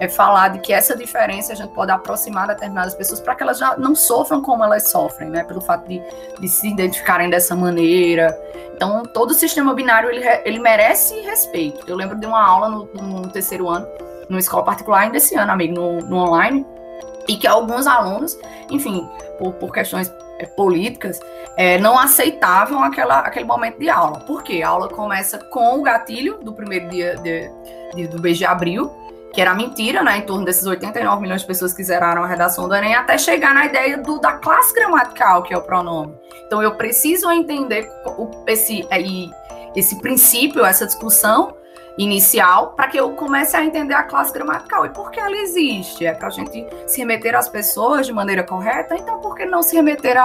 é 0.00 0.08
falar 0.08 0.48
de 0.48 0.60
que 0.60 0.72
essa 0.72 0.96
diferença 0.96 1.52
a 1.52 1.56
gente 1.56 1.72
pode 1.74 1.90
aproximar 1.90 2.46
determinadas 2.46 2.94
pessoas 2.94 3.20
para 3.20 3.34
que 3.34 3.42
elas 3.42 3.58
já 3.58 3.76
não 3.76 3.94
sofram 3.94 4.40
como 4.40 4.62
elas 4.62 4.90
sofrem, 4.90 5.28
né? 5.28 5.44
Pelo 5.44 5.60
fato 5.60 5.86
de, 5.88 6.00
de 6.40 6.48
se 6.48 6.68
identificarem 6.68 7.28
dessa 7.28 7.54
maneira. 7.56 8.36
Então, 8.74 9.02
todo 9.02 9.32
o 9.32 9.34
sistema 9.34 9.74
binário 9.74 10.08
ele, 10.08 10.24
ele 10.44 10.58
merece 10.60 11.20
respeito. 11.22 11.84
Eu 11.88 11.96
lembro 11.96 12.16
de 12.16 12.26
uma 12.26 12.40
aula 12.40 12.68
no, 12.68 12.84
no 12.94 13.28
terceiro 13.28 13.68
ano, 13.68 13.86
numa 14.28 14.38
escola 14.38 14.64
particular, 14.64 15.00
ainda 15.00 15.16
esse 15.16 15.34
ano, 15.34 15.50
amigo, 15.50 15.74
no, 15.74 15.98
no 15.98 16.16
online, 16.16 16.64
e 17.28 17.36
que 17.36 17.46
alguns 17.46 17.86
alunos, 17.86 18.38
enfim, 18.70 19.08
por, 19.38 19.52
por 19.54 19.72
questões 19.72 20.12
é, 20.38 20.46
políticas, 20.46 21.20
é, 21.56 21.78
não 21.78 21.98
aceitavam 21.98 22.82
aquela, 22.82 23.20
aquele 23.20 23.44
momento 23.44 23.78
de 23.78 23.90
aula. 23.90 24.20
Por 24.20 24.42
quê? 24.42 24.62
A 24.62 24.68
aula 24.70 24.88
começa 24.88 25.38
com 25.38 25.78
o 25.78 25.82
gatilho 25.82 26.38
do 26.38 26.52
primeiro 26.52 26.88
dia 26.88 27.16
de, 27.16 27.50
de, 27.94 28.08
do 28.08 28.20
mês 28.20 28.38
de 28.38 28.46
abril, 28.46 28.90
que 29.34 29.40
era 29.40 29.54
mentira, 29.54 30.02
né, 30.02 30.18
em 30.18 30.22
torno 30.22 30.44
desses 30.44 30.66
89 30.66 31.20
milhões 31.20 31.42
de 31.42 31.46
pessoas 31.46 31.74
que 31.74 31.84
zeraram 31.84 32.24
a 32.24 32.26
redação 32.26 32.66
do 32.66 32.74
Enem, 32.74 32.94
até 32.94 33.18
chegar 33.18 33.54
na 33.54 33.66
ideia 33.66 33.98
do, 33.98 34.18
da 34.18 34.32
classe 34.32 34.74
gramatical, 34.74 35.42
que 35.42 35.52
é 35.52 35.58
o 35.58 35.62
pronome. 35.62 36.16
Então, 36.46 36.62
eu 36.62 36.74
preciso 36.76 37.30
entender 37.30 37.90
esse, 38.46 38.88
esse 39.76 40.00
princípio, 40.00 40.64
essa 40.64 40.86
discussão 40.86 41.57
inicial, 41.98 42.74
para 42.76 42.86
que 42.86 42.98
eu 42.98 43.10
comece 43.10 43.56
a 43.56 43.64
entender 43.64 43.94
a 43.94 44.04
classe 44.04 44.32
gramatical. 44.32 44.86
E 44.86 44.90
por 44.90 45.10
que 45.10 45.18
ela 45.18 45.36
existe? 45.36 46.06
É 46.06 46.12
para 46.12 46.28
a 46.28 46.30
gente 46.30 46.64
se 46.86 46.98
remeter 46.98 47.34
às 47.34 47.48
pessoas 47.48 48.06
de 48.06 48.12
maneira 48.12 48.44
correta? 48.44 48.94
Então, 48.96 49.18
por 49.18 49.34
que 49.34 49.44
não 49.44 49.62
se 49.62 49.74
remeter 49.74 50.16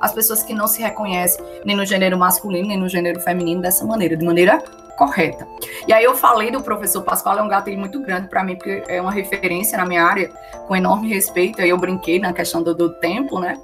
às 0.00 0.12
pessoas 0.12 0.42
que 0.42 0.54
não 0.54 0.66
se 0.66 0.80
reconhecem 0.80 1.44
nem 1.64 1.76
no 1.76 1.84
gênero 1.84 2.18
masculino, 2.18 2.68
nem 2.68 2.78
no 2.78 2.88
gênero 2.88 3.20
feminino 3.20 3.60
dessa 3.60 3.84
maneira? 3.84 4.16
De 4.16 4.24
maneira 4.24 4.62
correta. 4.96 5.46
E 5.88 5.92
aí 5.94 6.04
eu 6.04 6.14
falei 6.14 6.50
do 6.50 6.62
professor 6.62 7.02
Pascoal, 7.02 7.38
é 7.38 7.42
um 7.42 7.48
gatilho 7.48 7.78
muito 7.78 7.98
grande 8.00 8.28
para 8.28 8.44
mim, 8.44 8.56
porque 8.56 8.82
é 8.86 9.00
uma 9.00 9.10
referência 9.10 9.78
na 9.78 9.86
minha 9.86 10.04
área, 10.04 10.30
com 10.66 10.76
enorme 10.76 11.08
respeito, 11.08 11.62
aí 11.62 11.70
eu 11.70 11.78
brinquei 11.78 12.18
na 12.18 12.34
questão 12.34 12.62
do, 12.62 12.74
do 12.74 12.90
tempo, 12.90 13.40
né? 13.40 13.58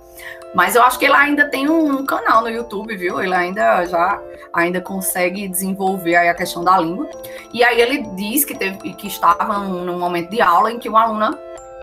Mas 0.57 0.75
eu 0.75 0.83
acho 0.83 0.99
que 0.99 1.05
ele 1.05 1.15
ainda 1.15 1.51
tem 1.51 1.69
um, 1.69 2.07
canal 2.07 2.41
no 2.41 2.49
YouTube, 2.49 2.97
viu? 2.97 3.21
Ele 3.21 3.35
ainda 3.35 3.85
já 3.85 4.19
ainda 4.55 4.81
consegue 4.81 5.47
desenvolver 5.47 6.17
a 6.17 6.33
questão 6.33 6.65
da 6.65 6.79
língua. 6.79 7.11
E 7.53 7.63
aí 7.63 7.79
ele 7.79 7.99
diz 8.15 8.43
que 8.43 8.55
teve 8.55 8.95
que 8.95 9.07
estava 9.07 9.59
num 9.59 9.99
momento 9.99 10.31
de 10.31 10.41
aula 10.41 10.73
em 10.73 10.79
que 10.79 10.89
uma 10.89 11.03
aluna 11.03 11.39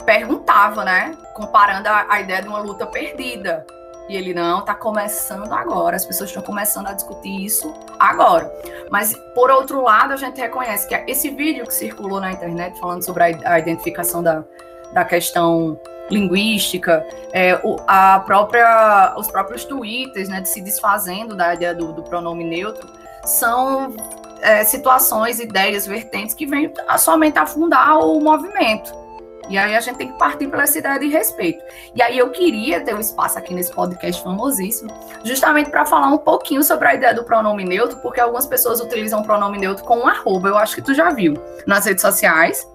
perguntava, 0.08 0.84
né, 0.84 1.15
comparando 1.36 1.88
a, 1.88 2.08
a 2.10 2.22
ideia 2.22 2.42
de 2.42 2.48
uma 2.48 2.58
luta 2.58 2.88
perdida. 2.88 3.63
E 4.10 4.18
ele 4.18 4.34
não 4.34 4.60
está 4.60 4.74
começando 4.74 5.53
agora, 5.53 5.96
as 5.96 6.03
pessoas 6.03 6.32
estão 6.32 6.42
começando 6.42 6.88
a 6.88 6.94
discutir 6.94 7.46
isso 7.46 7.72
agora. 8.00 8.51
Mas 8.89 9.13
por 9.36 9.51
outro 9.51 9.84
lado, 9.84 10.13
a 10.13 10.18
gente 10.18 10.42
reconhece 10.42 10.88
que 10.88 10.96
esse 11.08 11.30
vídeo 11.30 11.63
que 11.68 11.74
circulou 11.75 12.20
na 12.20 12.32
internet 12.32 12.80
falando 12.80 13.06
sobre 13.06 13.24
a, 13.24 13.53
a 13.53 13.60
identificação 13.60 14.24
da, 14.24 14.44
da 14.93 15.03
questão 15.03 15.79
linguística, 16.09 17.05
é, 17.31 17.59
o, 17.63 17.77
a 17.88 18.19
própria, 18.19 19.13
os 19.17 19.27
próprios 19.27 19.65
tweets, 19.65 20.29
né, 20.29 20.41
de 20.41 20.50
se 20.50 20.62
desfazendo 20.62 21.35
da 21.35 21.53
ideia 21.53 21.73
do, 21.73 21.93
do 21.93 22.03
pronome 22.03 22.43
neutro, 22.43 22.88
são 23.25 23.95
é, 24.41 24.63
situações, 24.63 25.39
ideias, 25.39 25.88
vertentes 25.88 26.35
que 26.35 26.45
vêm 26.45 26.71
somente 26.97 27.39
afundar 27.39 27.97
o 28.00 28.19
movimento. 28.19 29.03
E 29.50 29.57
aí 29.57 29.75
a 29.75 29.79
gente 29.81 29.97
tem 29.97 30.07
que 30.07 30.17
partir 30.17 30.47
pela 30.47 30.63
essa 30.63 30.77
ideia 30.77 30.97
de 30.97 31.07
respeito. 31.07 31.63
E 31.93 32.01
aí 32.01 32.17
eu 32.17 32.29
queria 32.29 32.79
ter 32.81 32.95
um 32.95 33.00
espaço 33.00 33.38
aqui 33.38 33.53
nesse 33.53 33.73
podcast 33.73 34.23
famosíssimo, 34.23 34.89
justamente 35.23 35.69
para 35.69 35.85
falar 35.85 36.07
um 36.07 36.17
pouquinho 36.17 36.63
sobre 36.63 36.88
a 36.88 36.95
ideia 36.95 37.13
do 37.13 37.23
pronome 37.23 37.65
neutro, 37.65 37.97
porque 37.97 38.21
algumas 38.21 38.45
pessoas 38.45 38.79
utilizam 38.79 39.19
o 39.19 39.23
pronome 39.23 39.57
neutro 39.57 39.83
com 39.83 39.97
um 39.97 40.07
arroba, 40.07 40.47
eu 40.47 40.57
acho 40.57 40.75
que 40.75 40.81
tu 40.81 40.93
já 40.93 41.09
viu, 41.09 41.33
nas 41.67 41.85
redes 41.85 42.01
sociais. 42.01 42.65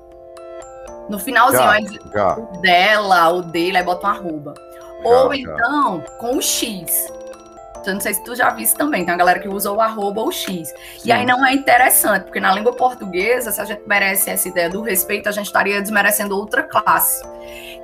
No 1.09 1.19
finalzinho, 1.19 1.69
aí, 1.69 1.85
o 1.85 2.61
dela, 2.61 3.29
o 3.31 3.43
dele, 3.43 3.79
aí 3.79 3.83
bota 3.83 4.07
um 4.07 4.11
arroba. 4.11 4.55
Ou 5.05 5.33
então, 5.33 6.05
com 6.19 6.37
o 6.37 6.43
X. 6.43 7.07
Eu 7.87 7.95
não 7.95 8.01
sei 8.01 8.13
se 8.13 8.23
tu 8.23 8.35
já 8.35 8.51
viste 8.51 8.77
também, 8.77 9.05
tem 9.05 9.15
a 9.15 9.17
galera 9.17 9.39
que 9.39 9.49
usa 9.49 9.73
o 9.73 9.81
arroba 9.81 10.21
ou 10.21 10.29
o 10.29 10.33
X. 10.33 10.69
Sim. 10.69 10.75
E 11.07 11.13
aí 11.13 11.25
não 11.25 11.47
é 11.47 11.55
interessante, 11.55 12.25
porque 12.25 12.41
na 12.41 12.53
língua 12.53 12.75
portuguesa, 12.75 13.51
se 13.51 13.61
a 13.61 13.65
gente 13.65 13.83
merece 13.87 14.29
essa 14.29 14.47
ideia 14.47 14.69
do 14.69 14.83
respeito, 14.83 15.29
a 15.29 15.33
gente 15.33 15.47
estaria 15.47 15.81
desmerecendo 15.81 16.37
outra 16.37 16.63
classe. 16.63 17.23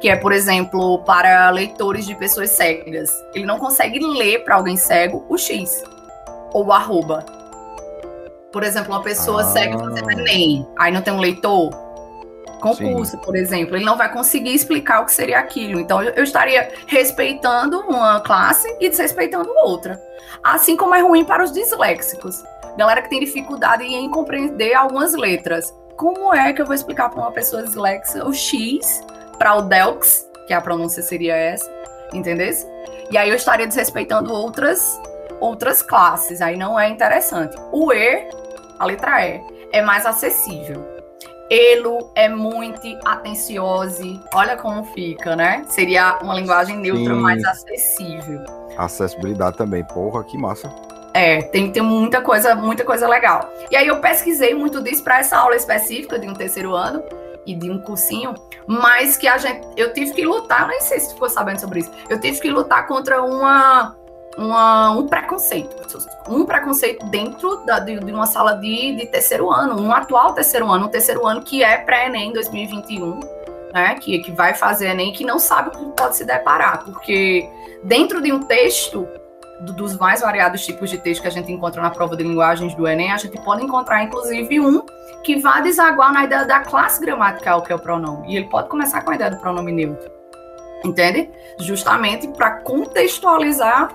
Que 0.00 0.10
é, 0.10 0.16
por 0.16 0.32
exemplo, 0.32 0.98
para 1.04 1.48
leitores 1.50 2.04
de 2.04 2.14
pessoas 2.14 2.50
cegas. 2.50 3.10
Ele 3.34 3.46
não 3.46 3.58
consegue 3.58 3.98
ler 3.98 4.44
para 4.44 4.56
alguém 4.56 4.76
cego 4.76 5.24
o 5.28 5.38
X 5.38 5.82
ou 6.52 6.66
o 6.66 6.72
arroba. 6.72 7.24
Por 8.52 8.62
exemplo, 8.62 8.92
uma 8.92 9.02
pessoa 9.02 9.40
ah. 9.40 9.44
cega 9.44 9.78
fazendo 9.78 10.10
Enem, 10.10 10.66
aí 10.78 10.92
não 10.92 11.00
tem 11.00 11.12
um 11.14 11.18
leitor, 11.18 11.70
concurso, 12.64 13.12
Sim. 13.12 13.18
por 13.18 13.36
exemplo, 13.36 13.76
ele 13.76 13.84
não 13.84 13.96
vai 13.96 14.10
conseguir 14.10 14.54
explicar 14.54 15.02
o 15.02 15.04
que 15.04 15.12
seria 15.12 15.38
aquilo. 15.38 15.78
Então, 15.78 16.02
eu, 16.02 16.24
estaria 16.24 16.70
respeitando 16.86 17.80
uma 17.80 18.20
classe 18.20 18.66
e 18.80 18.88
desrespeitando 18.88 19.50
outra. 19.64 20.00
Assim 20.42 20.76
como 20.76 20.94
é 20.94 21.00
ruim 21.00 21.24
para 21.24 21.44
os 21.44 21.52
disléxicos. 21.52 22.42
Galera 22.76 23.02
que 23.02 23.10
tem 23.10 23.20
dificuldade 23.20 23.84
em 23.84 24.08
compreender 24.08 24.74
algumas 24.74 25.14
letras. 25.14 25.74
Como 25.96 26.34
é 26.34 26.52
que 26.52 26.62
eu 26.62 26.66
vou 26.66 26.74
explicar 26.74 27.10
para 27.10 27.20
uma 27.20 27.30
pessoa 27.30 27.62
disléxica 27.62 28.26
o 28.26 28.32
X 28.32 29.04
para 29.38 29.54
o 29.56 29.62
Delx, 29.62 30.28
que 30.46 30.52
a 30.52 30.60
pronúncia 30.60 31.02
seria 31.02 31.36
essa, 31.36 31.70
entendeu? 32.12 32.52
E 33.10 33.18
aí 33.18 33.28
eu 33.28 33.36
estaria 33.36 33.66
desrespeitando 33.66 34.32
outras 34.32 35.00
outras 35.40 35.82
classes, 35.82 36.40
aí 36.40 36.56
não 36.56 36.78
é 36.78 36.88
interessante. 36.88 37.54
O 37.70 37.92
E, 37.92 38.28
a 38.78 38.86
letra 38.86 39.26
E, 39.26 39.42
é 39.72 39.82
mais 39.82 40.06
acessível. 40.06 40.93
Elo 41.50 42.10
é 42.14 42.28
muito 42.28 42.80
atencioso. 43.04 44.20
Olha 44.32 44.56
como 44.56 44.84
fica, 44.84 45.36
né? 45.36 45.64
Seria 45.68 46.18
uma 46.22 46.34
linguagem 46.34 46.78
neutra 46.78 47.14
Sim. 47.14 47.20
mais 47.20 47.44
acessível. 47.44 48.40
Acessibilidade 48.76 49.56
também. 49.56 49.84
Porra, 49.84 50.24
que 50.24 50.38
massa. 50.38 50.72
É, 51.12 51.42
tem 51.42 51.68
que 51.68 51.74
ter 51.74 51.82
muita 51.82 52.20
coisa, 52.20 52.56
muita 52.56 52.84
coisa 52.84 53.06
legal. 53.06 53.48
E 53.70 53.76
aí 53.76 53.86
eu 53.86 54.00
pesquisei 54.00 54.52
muito 54.52 54.82
disso 54.82 55.04
para 55.04 55.20
essa 55.20 55.36
aula 55.36 55.54
específica 55.54 56.18
de 56.18 56.28
um 56.28 56.34
terceiro 56.34 56.74
ano 56.74 57.04
e 57.46 57.54
de 57.54 57.70
um 57.70 57.78
cursinho, 57.78 58.34
mas 58.66 59.16
que 59.16 59.28
a 59.28 59.38
gente, 59.38 59.66
eu 59.76 59.92
tive 59.92 60.12
que 60.12 60.24
lutar, 60.24 60.66
nem 60.66 60.80
sei 60.80 60.98
se 60.98 61.08
tu 61.08 61.14
ficou 61.14 61.28
sabendo 61.28 61.60
sobre 61.60 61.80
isso. 61.80 61.90
Eu 62.08 62.18
tive 62.18 62.40
que 62.40 62.50
lutar 62.50 62.86
contra 62.86 63.22
uma 63.22 63.94
uma, 64.36 64.90
um 64.90 65.06
preconceito. 65.06 65.98
Um 66.28 66.44
preconceito 66.44 67.06
dentro 67.06 67.64
da, 67.64 67.78
de, 67.78 67.98
de, 68.00 68.12
uma 68.12 68.26
sala 68.26 68.54
de, 68.54 68.96
de, 68.96 69.06
terceiro 69.06 69.50
ano, 69.50 69.80
um 69.80 69.92
atual 69.92 70.32
terceiro 70.32 70.70
ano, 70.70 70.86
um 70.86 70.88
terceiro 70.88 71.26
ano 71.26 71.42
que 71.42 71.62
é 71.62 71.76
pré-ENEM 71.78 72.32
2021, 72.32 73.20
né? 73.72 73.94
Que, 73.96 74.18
que 74.20 74.32
vai 74.32 74.54
fazer 74.54 74.88
ENEM 74.88 75.12
que 75.12 75.24
não 75.24 75.38
sabe 75.38 75.68
o 75.68 75.72
que 75.72 75.84
pode 75.96 76.16
se 76.16 76.24
deparar, 76.24 76.84
porque 76.84 77.48
dentro 77.82 78.20
de 78.20 78.32
um 78.32 78.42
texto, 78.42 79.06
do, 79.60 79.72
dos 79.72 79.96
mais 79.98 80.20
variados 80.20 80.64
tipos 80.64 80.90
de 80.90 80.98
texto 80.98 81.22
que 81.22 81.28
a 81.28 81.30
gente 81.30 81.50
encontra 81.52 81.80
na 81.80 81.90
prova 81.90 82.16
de 82.16 82.22
linguagens 82.22 82.74
do 82.74 82.86
Enem, 82.86 83.12
a 83.12 83.16
gente 83.16 83.40
pode 83.42 83.64
encontrar, 83.64 84.02
inclusive, 84.02 84.60
um 84.60 84.84
que 85.22 85.36
vai 85.40 85.62
desaguar 85.62 86.12
na 86.12 86.24
ideia 86.24 86.44
da 86.44 86.60
classe 86.60 87.00
gramatical, 87.00 87.62
que 87.62 87.72
é 87.72 87.74
o 87.74 87.78
pronome. 87.78 88.32
E 88.32 88.36
ele 88.36 88.46
pode 88.48 88.68
começar 88.68 89.02
com 89.02 89.10
a 89.10 89.14
ideia 89.14 89.30
do 89.30 89.38
pronome 89.38 89.72
neutro. 89.72 90.10
Entende? 90.84 91.30
Justamente 91.58 92.28
para 92.28 92.58
contextualizar 92.60 93.90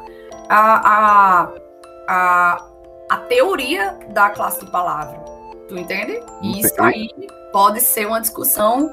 a, 0.49 0.89
a, 0.89 1.49
a, 2.07 2.65
a 3.09 3.17
teoria 3.27 3.97
da 4.09 4.29
classe 4.29 4.65
de 4.65 4.71
palavra. 4.71 5.19
Tu 5.67 5.77
entende? 5.77 6.19
E 6.41 6.61
isso 6.61 6.81
aí 6.81 7.09
pode 7.51 7.79
ser 7.81 8.07
uma 8.07 8.19
discussão 8.19 8.89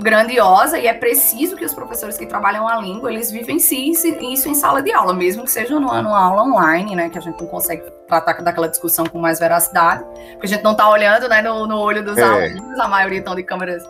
grandiosa 0.00 0.78
e 0.78 0.86
é 0.86 0.92
preciso 0.92 1.56
que 1.56 1.64
os 1.64 1.72
professores 1.72 2.16
que 2.16 2.26
trabalham 2.26 2.66
a 2.68 2.76
língua, 2.76 3.12
eles 3.12 3.30
vivenciem 3.30 3.92
isso 3.92 4.48
em 4.48 4.54
sala 4.54 4.82
de 4.82 4.92
aula, 4.92 5.14
mesmo 5.14 5.44
que 5.44 5.50
seja 5.50 5.78
numa, 5.78 6.02
numa 6.02 6.20
aula 6.20 6.42
online, 6.42 6.96
né, 6.96 7.08
que 7.08 7.18
a 7.18 7.20
gente 7.20 7.40
não 7.40 7.46
consegue 7.46 7.82
tratar 8.06 8.42
daquela 8.42 8.68
discussão 8.68 9.06
com 9.06 9.18
mais 9.18 9.38
veracidade, 9.38 10.04
porque 10.32 10.46
a 10.46 10.48
gente 10.48 10.64
não 10.64 10.72
está 10.72 10.88
olhando, 10.88 11.28
né, 11.28 11.40
no, 11.42 11.66
no 11.66 11.78
olho 11.78 12.04
dos 12.04 12.18
é. 12.18 12.22
alunos, 12.22 12.78
a 12.78 12.88
maioria 12.88 13.20
estão 13.20 13.34
de 13.34 13.42
câmeras 13.42 13.84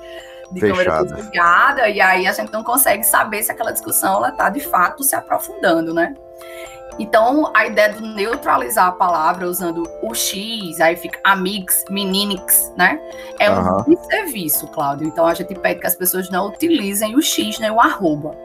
de 0.50 0.60
Fechado. 0.60 0.84
câmera 0.84 1.04
desligada, 1.04 1.88
e 1.88 2.00
aí 2.00 2.26
a 2.26 2.32
gente 2.32 2.52
não 2.52 2.62
consegue 2.62 3.04
saber 3.04 3.42
se 3.42 3.52
aquela 3.52 3.72
discussão 3.72 4.16
ela 4.16 4.28
está 4.28 4.48
de 4.50 4.60
fato 4.60 5.02
se 5.02 5.14
aprofundando, 5.14 5.92
né? 5.94 6.14
Então, 6.98 7.50
a 7.54 7.66
ideia 7.66 7.92
de 7.92 8.02
neutralizar 8.02 8.86
a 8.86 8.92
palavra 8.92 9.48
usando 9.48 9.82
o 10.00 10.14
X, 10.14 10.80
aí 10.80 10.94
fica 10.94 11.18
amigos, 11.24 11.84
meninix, 11.90 12.72
né? 12.76 13.00
É 13.40 13.50
um 13.50 13.58
uhum. 13.58 13.96
serviço, 14.04 14.68
Cláudio. 14.68 15.08
Então, 15.08 15.26
a 15.26 15.34
gente 15.34 15.54
pede 15.56 15.80
que 15.80 15.86
as 15.86 15.96
pessoas 15.96 16.30
não 16.30 16.48
utilizem 16.48 17.16
o 17.16 17.22
X, 17.22 17.58
nem 17.58 17.70
né? 17.70 17.76
o 17.76 17.80
arroba. 17.80 18.36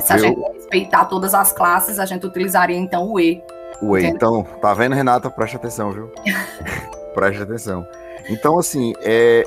Se 0.00 0.12
a 0.12 0.16
gente 0.16 0.40
respeitar 0.40 1.04
todas 1.06 1.34
as 1.34 1.52
classes, 1.52 1.98
a 1.98 2.06
gente 2.06 2.24
utilizaria, 2.24 2.76
então, 2.76 3.10
o 3.10 3.20
E. 3.20 3.42
O 3.82 3.98
E. 3.98 4.06
Então, 4.06 4.44
tá 4.62 4.72
vendo, 4.72 4.94
Renata? 4.94 5.28
Preste 5.28 5.56
atenção, 5.56 5.90
viu? 5.90 6.10
Preste 7.14 7.42
atenção. 7.42 7.86
Então, 8.30 8.58
assim, 8.58 8.94
é, 9.02 9.44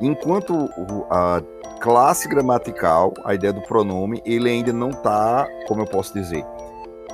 enquanto 0.00 0.68
a 1.10 1.42
classe 1.80 2.28
gramatical, 2.28 3.14
a 3.24 3.34
ideia 3.34 3.52
do 3.52 3.62
pronome, 3.62 4.22
ele 4.24 4.50
ainda 4.50 4.72
não 4.72 4.90
tá, 4.90 5.46
como 5.66 5.82
eu 5.82 5.86
posso 5.86 6.12
dizer 6.12 6.44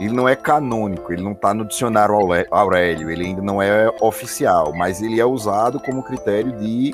ele 0.00 0.12
não 0.12 0.28
é 0.28 0.34
canônico, 0.34 1.12
ele 1.12 1.22
não 1.22 1.32
está 1.32 1.54
no 1.54 1.64
dicionário 1.64 2.16
Aurélio, 2.50 3.10
ele 3.10 3.26
ainda 3.26 3.40
não 3.40 3.62
é 3.62 3.88
oficial, 4.00 4.72
mas 4.74 5.00
ele 5.00 5.20
é 5.20 5.24
usado 5.24 5.78
como 5.78 6.02
critério 6.02 6.50
de 6.50 6.92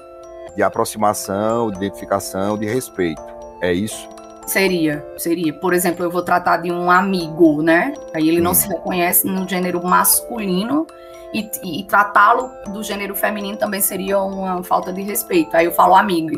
de 0.54 0.62
aproximação, 0.62 1.70
de 1.70 1.76
identificação, 1.76 2.58
de 2.58 2.66
respeito. 2.66 3.22
É 3.62 3.72
isso? 3.72 4.08
Seria, 4.50 5.06
seria. 5.16 5.52
Por 5.52 5.72
exemplo, 5.72 6.04
eu 6.04 6.10
vou 6.10 6.22
tratar 6.22 6.56
de 6.56 6.72
um 6.72 6.90
amigo, 6.90 7.62
né? 7.62 7.94
Aí 8.12 8.28
ele 8.28 8.40
não 8.40 8.50
hum. 8.50 8.54
se 8.54 8.66
reconhece 8.66 9.24
no 9.24 9.48
gênero 9.48 9.80
masculino 9.80 10.88
e, 11.32 11.48
e, 11.62 11.84
tratá-lo 11.84 12.50
do 12.72 12.82
gênero 12.82 13.14
feminino 13.14 13.56
também 13.56 13.80
seria 13.80 14.18
uma 14.18 14.60
falta 14.64 14.92
de 14.92 15.02
respeito. 15.02 15.56
Aí 15.56 15.66
eu 15.66 15.70
falo 15.70 15.94
amigo, 15.94 16.36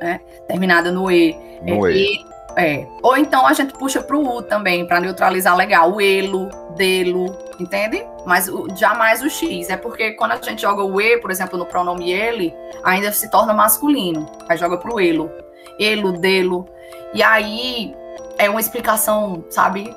né? 0.00 0.20
Terminada 0.48 0.90
no 0.90 1.08
E. 1.08 1.36
No 1.62 1.86
é, 1.86 1.92
e. 1.92 2.26
É. 2.56 2.84
Ou 3.00 3.16
então 3.16 3.46
a 3.46 3.52
gente 3.52 3.74
puxa 3.74 4.02
para 4.02 4.16
o 4.16 4.38
U 4.38 4.42
também, 4.42 4.84
para 4.84 4.98
neutralizar 4.98 5.56
legal. 5.56 5.94
O 5.94 6.00
elo, 6.00 6.48
delo, 6.74 7.26
entende? 7.60 8.04
Mas 8.26 8.48
o, 8.48 8.66
jamais 8.74 9.22
o 9.22 9.30
X. 9.30 9.70
É 9.70 9.76
porque 9.76 10.14
quando 10.14 10.32
a 10.32 10.42
gente 10.42 10.62
joga 10.62 10.82
o 10.82 11.00
E, 11.00 11.18
por 11.18 11.30
exemplo, 11.30 11.56
no 11.56 11.64
pronome 11.64 12.12
ele, 12.12 12.52
ainda 12.82 13.12
se 13.12 13.30
torna 13.30 13.54
masculino. 13.54 14.26
Aí 14.48 14.56
joga 14.56 14.76
para 14.76 14.92
o 14.92 14.98
elo. 14.98 15.30
Elo, 15.78 16.10
delo. 16.10 16.66
E 17.16 17.22
aí 17.22 17.96
é 18.36 18.50
uma 18.50 18.60
explicação, 18.60 19.42
sabe? 19.48 19.92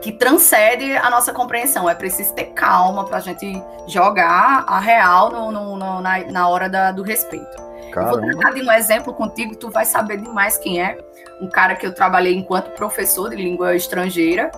que 0.00 0.10
transcende 0.10 0.96
a 0.96 1.08
nossa 1.08 1.32
compreensão. 1.32 1.88
É 1.88 1.94
preciso 1.94 2.34
ter 2.34 2.46
calma 2.46 3.04
para 3.04 3.18
a 3.18 3.20
gente 3.20 3.62
jogar 3.86 4.64
a 4.66 4.80
real 4.80 5.30
no, 5.30 5.52
no, 5.52 5.76
no, 5.76 6.00
na, 6.00 6.18
na 6.24 6.48
hora 6.48 6.68
da, 6.68 6.90
do 6.90 7.02
respeito. 7.02 7.56
Caramba. 7.92 8.26
Eu 8.26 8.32
vou 8.32 8.40
dar 8.40 8.52
um 8.52 8.72
exemplo 8.72 9.12
contigo, 9.12 9.54
tu 9.54 9.70
vai 9.70 9.84
saber 9.84 10.16
demais 10.16 10.56
quem 10.56 10.82
é. 10.82 10.98
Um 11.40 11.48
cara 11.48 11.76
que 11.76 11.86
eu 11.86 11.94
trabalhei 11.94 12.34
enquanto 12.34 12.70
professor 12.70 13.30
de 13.30 13.36
língua 13.36 13.76
estrangeira. 13.76 14.50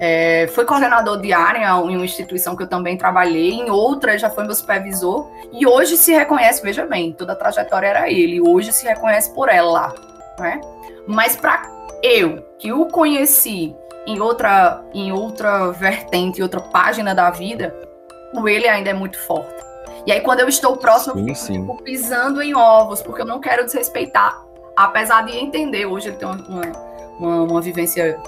É, 0.00 0.46
foi 0.54 0.64
coordenador 0.64 1.20
de 1.20 1.32
área 1.32 1.68
em 1.68 1.96
uma 1.96 2.04
instituição 2.04 2.56
que 2.56 2.62
eu 2.62 2.68
também 2.68 2.96
trabalhei, 2.96 3.52
em 3.52 3.70
outra 3.70 4.16
já 4.16 4.30
foi 4.30 4.44
meu 4.44 4.54
supervisor, 4.54 5.30
e 5.52 5.66
hoje 5.66 5.96
se 5.96 6.12
reconhece, 6.12 6.62
veja 6.62 6.84
bem, 6.84 7.12
toda 7.12 7.32
a 7.32 7.36
trajetória 7.36 7.86
era 7.86 8.10
ele, 8.10 8.40
hoje 8.40 8.72
se 8.72 8.84
reconhece 8.84 9.32
por 9.32 9.48
ela, 9.48 9.94
né? 10.38 10.60
Mas 11.06 11.36
para 11.36 11.62
eu, 12.02 12.42
que 12.58 12.72
o 12.72 12.86
conheci 12.86 13.74
em 14.06 14.20
outra, 14.20 14.82
em 14.92 15.12
outra 15.12 15.70
vertente, 15.70 16.40
em 16.40 16.42
outra 16.42 16.60
página 16.60 17.14
da 17.14 17.30
vida, 17.30 17.74
o 18.34 18.48
ele 18.48 18.68
ainda 18.68 18.90
é 18.90 18.94
muito 18.94 19.18
forte. 19.18 19.64
E 20.06 20.12
aí, 20.12 20.20
quando 20.20 20.40
eu 20.40 20.48
estou 20.48 20.76
próximo, 20.76 21.14
sim, 21.34 21.56
eu 21.56 21.62
fico 21.62 21.82
pisando 21.82 22.42
em 22.42 22.54
ovos, 22.54 23.00
porque 23.02 23.22
eu 23.22 23.26
não 23.26 23.40
quero 23.40 23.64
desrespeitar. 23.64 24.38
Apesar 24.76 25.24
de 25.24 25.36
entender, 25.36 25.86
hoje 25.86 26.08
ele 26.08 26.16
tem 26.16 26.28
uma, 26.28 26.62
uma, 27.18 27.42
uma 27.42 27.60
vivência 27.60 28.20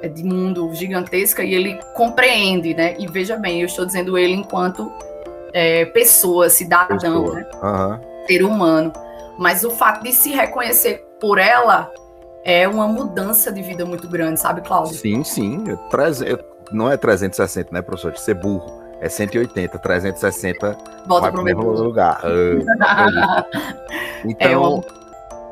é, 0.00 0.08
de 0.08 0.22
mundo 0.22 0.72
gigantesca 0.74 1.42
e 1.42 1.54
ele 1.54 1.80
compreende, 1.94 2.74
né? 2.74 2.94
E 2.98 3.06
veja 3.06 3.36
bem, 3.36 3.60
eu 3.60 3.66
estou 3.66 3.84
dizendo 3.84 4.16
ele 4.16 4.34
enquanto 4.34 4.92
é, 5.52 5.86
pessoa, 5.86 6.48
cidadão, 6.48 6.98
pessoa. 6.98 7.34
Né? 7.34 7.46
Uhum. 7.62 8.26
ser 8.26 8.44
humano. 8.44 8.92
Mas 9.36 9.64
o 9.64 9.70
fato 9.70 10.04
de 10.04 10.12
se 10.12 10.30
reconhecer 10.30 11.04
por 11.18 11.38
ela 11.38 11.90
é 12.44 12.68
uma 12.68 12.86
mudança 12.86 13.50
de 13.50 13.62
vida 13.62 13.84
muito 13.84 14.06
grande, 14.08 14.38
sabe, 14.38 14.60
Cláudio? 14.60 14.94
Sim, 14.94 15.24
sim. 15.24 15.64
Não 16.70 16.90
é 16.90 16.96
360, 16.96 17.70
né, 17.72 17.82
professor? 17.82 18.12
De 18.12 18.20
ser 18.20 18.34
burro 18.34 18.84
é 19.00 19.08
180, 19.08 19.78
360 19.78 20.78
volta 21.06 21.30
para 21.30 21.40
o 21.40 21.44
mesmo 21.44 21.70
lugar. 21.70 22.20
Ah, 22.80 23.44
então, 24.24 24.82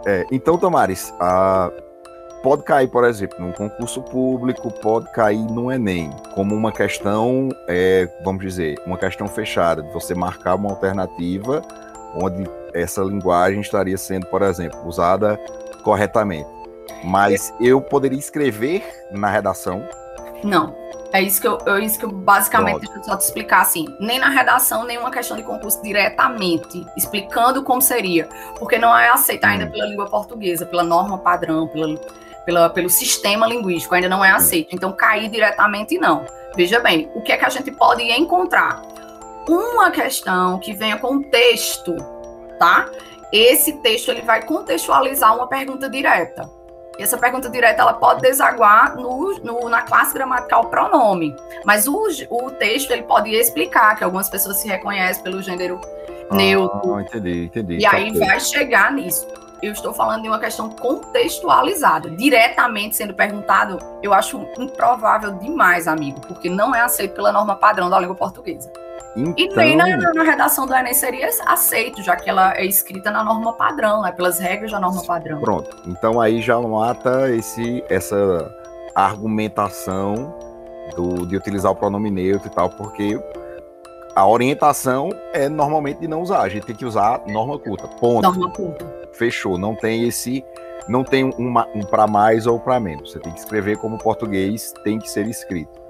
é, 0.07 0.21
é, 0.21 0.27
então, 0.31 0.57
Tomares, 0.57 1.13
pode 2.43 2.63
cair, 2.63 2.89
por 2.89 3.05
exemplo, 3.05 3.39
num 3.41 3.53
concurso 3.53 4.03
público, 4.03 4.71
pode 4.71 5.11
cair 5.13 5.45
no 5.51 5.71
Enem, 5.71 6.11
como 6.35 6.55
uma 6.55 6.73
questão, 6.73 7.51
é, 7.69 8.09
vamos 8.25 8.43
dizer, 8.43 8.81
uma 8.87 8.97
questão 8.97 9.27
fechada, 9.27 9.83
de 9.83 9.93
você 9.93 10.15
marcar 10.15 10.55
uma 10.55 10.71
alternativa 10.71 11.63
onde 12.15 12.49
essa 12.75 13.03
linguagem 13.03 13.61
estaria 13.61 13.97
sendo, 13.97 14.27
por 14.27 14.43
exemplo, 14.43 14.79
usada 14.87 15.39
corretamente. 15.83 16.62
Mas 17.05 17.53
eu 17.61 17.81
poderia 17.81 18.19
escrever 18.19 18.83
na 19.11 19.29
redação? 19.29 19.87
Não. 20.45 20.83
É 21.13 21.21
isso 21.21 21.43
que 21.43 21.47
eu, 21.47 21.59
é 21.67 21.81
isso 21.81 21.99
que 21.99 22.07
eu 22.07 22.11
basicamente 22.11 22.81
deixa 22.81 22.99
eu 22.99 23.05
só 23.05 23.17
te 23.17 23.21
explicar 23.21 23.61
assim. 23.61 23.85
Nem 24.01 24.19
na 24.19 24.31
redação, 24.31 24.85
nem 24.85 24.97
uma 24.97 25.11
questão 25.11 25.37
de 25.37 25.43
concurso 25.43 25.83
diretamente, 25.83 26.87
explicando 26.97 27.63
como 27.63 27.83
seria. 27.83 28.27
Porque 28.59 28.79
não 28.79 28.97
é 28.97 29.11
aceita 29.11 29.47
ainda 29.47 29.67
hum. 29.67 29.71
pela 29.71 29.85
língua 29.85 30.07
portuguesa, 30.07 30.65
pela 30.65 30.83
norma 30.83 31.19
padrão, 31.19 31.69
pela, 31.69 31.99
pela, 32.47 32.71
pelo 32.71 32.89
sistema 32.89 33.47
linguístico, 33.47 33.95
ainda 33.95 34.09
não 34.09 34.25
é 34.25 34.31
aceito. 34.31 34.75
Então, 34.75 34.91
cair 34.91 35.29
diretamente, 35.29 35.99
não. 35.99 36.25
Veja 36.57 36.81
bem, 36.81 37.11
o 37.15 37.21
que 37.21 37.33
é 37.33 37.37
que 37.37 37.45
a 37.45 37.51
gente 37.51 37.71
pode 37.71 38.03
encontrar? 38.03 38.81
Uma 39.47 39.91
questão 39.91 40.59
que 40.59 40.73
venha 40.73 40.97
com 40.97 41.23
texto, 41.23 41.95
tá? 42.59 42.89
Esse 43.31 43.75
texto 43.81 44.11
ele 44.11 44.23
vai 44.23 44.43
contextualizar 44.47 45.35
uma 45.35 45.47
pergunta 45.47 45.91
direta. 45.91 46.49
Essa 46.99 47.17
pergunta 47.17 47.49
direta 47.49 47.83
ela 47.83 47.95
pode 47.95 48.21
desaguar 48.21 48.97
no, 48.97 49.35
no, 49.43 49.69
na 49.69 49.83
classe 49.83 50.13
gramatical 50.13 50.67
pronome, 50.67 51.35
mas 51.65 51.87
o, 51.89 52.07
o 52.31 52.51
texto 52.51 52.91
ele 52.91 53.03
pode 53.03 53.31
explicar 53.31 53.97
que 53.97 54.05
algumas 54.05 54.29
pessoas 54.29 54.59
se 54.59 54.69
reconhecem 54.69 55.23
pelo 55.23 55.43
gênero 55.43 55.81
ah, 56.31 56.35
neutro. 56.35 57.01
Entendi, 57.01 57.45
entendi. 57.47 57.79
E 57.79 57.87
aí 57.87 58.17
vai 58.19 58.39
chegar 58.39 58.93
nisso. 58.93 59.27
Eu 59.63 59.73
estou 59.73 59.95
falando 59.95 60.23
de 60.23 60.29
uma 60.29 60.41
questão 60.41 60.69
contextualizada, 60.69 62.11
diretamente 62.11 62.97
sendo 62.97 63.15
perguntado, 63.15 63.79
eu 64.03 64.13
acho 64.13 64.45
improvável 64.59 65.35
demais, 65.39 65.87
amigo, 65.87 66.21
porque 66.21 66.51
não 66.51 66.75
é 66.75 66.81
aceito 66.81 67.15
pela 67.15 67.31
norma 67.31 67.55
padrão 67.55 67.89
da 67.89 68.01
língua 68.01 68.17
portuguesa. 68.17 68.73
Então... 69.17 69.35
E 69.37 69.49
nem 69.57 69.77
na, 69.77 70.13
na, 70.15 70.23
redação 70.23 70.67
do 70.67 70.75
Enem 70.75 70.95
seria 70.95 71.29
aceito, 71.47 72.03
já 72.03 72.17
que 72.17 72.31
ela 72.31 72.57
é 72.57 72.65
escrita 72.65 73.11
na 73.11 73.23
norma 73.23 73.53
padrão, 73.53 74.03
né, 74.03 74.11
pelas 74.13 74.39
regras 74.39 74.71
da 74.71 74.81
norma 74.81 75.05
padrão. 75.05 75.41
Pronto. 75.41 75.77
Então 75.87 76.21
aí 76.21 76.41
já 76.41 76.59
mata 76.61 77.31
esse, 77.31 77.85
essa 77.89 78.51
argumentação 78.95 80.35
do, 80.97 81.27
de 81.27 81.37
utilizar 81.37 81.73
o 81.73 81.77
pronome 81.77 82.11
neutro 82.11 82.49
e 82.49 82.51
tal, 82.51 82.71
porque 82.71 83.21
a 84.15 84.27
orientação 84.27 85.11
é 85.33 85.49
normalmente 85.49 86.01
de 86.01 86.09
não 86.09 86.23
usar. 86.23 86.41
A 86.41 86.49
gente 86.49 86.67
tem 86.67 86.77
que 86.77 86.85
usar 86.85 87.23
norma 87.27 87.59
culta. 87.59 87.89
Ponto. 87.89 88.23
Norma 88.23 88.51
culta. 88.51 88.87
Fechou. 89.13 89.59
Não 89.59 89.75
tem 89.75 90.09
esse. 90.09 90.45
Não 90.89 91.05
tem 91.05 91.25
um 91.25 91.85
para 91.89 92.07
mais 92.07 92.47
ou 92.47 92.59
para 92.59 92.81
menos. 92.81 93.13
Você 93.13 93.21
tem 93.21 93.33
que 93.33 93.39
escrever 93.39 93.77
como 93.77 93.99
português 93.99 94.73
tem 94.83 94.99
que 94.99 95.09
ser 95.09 95.27
escrito 95.27 95.82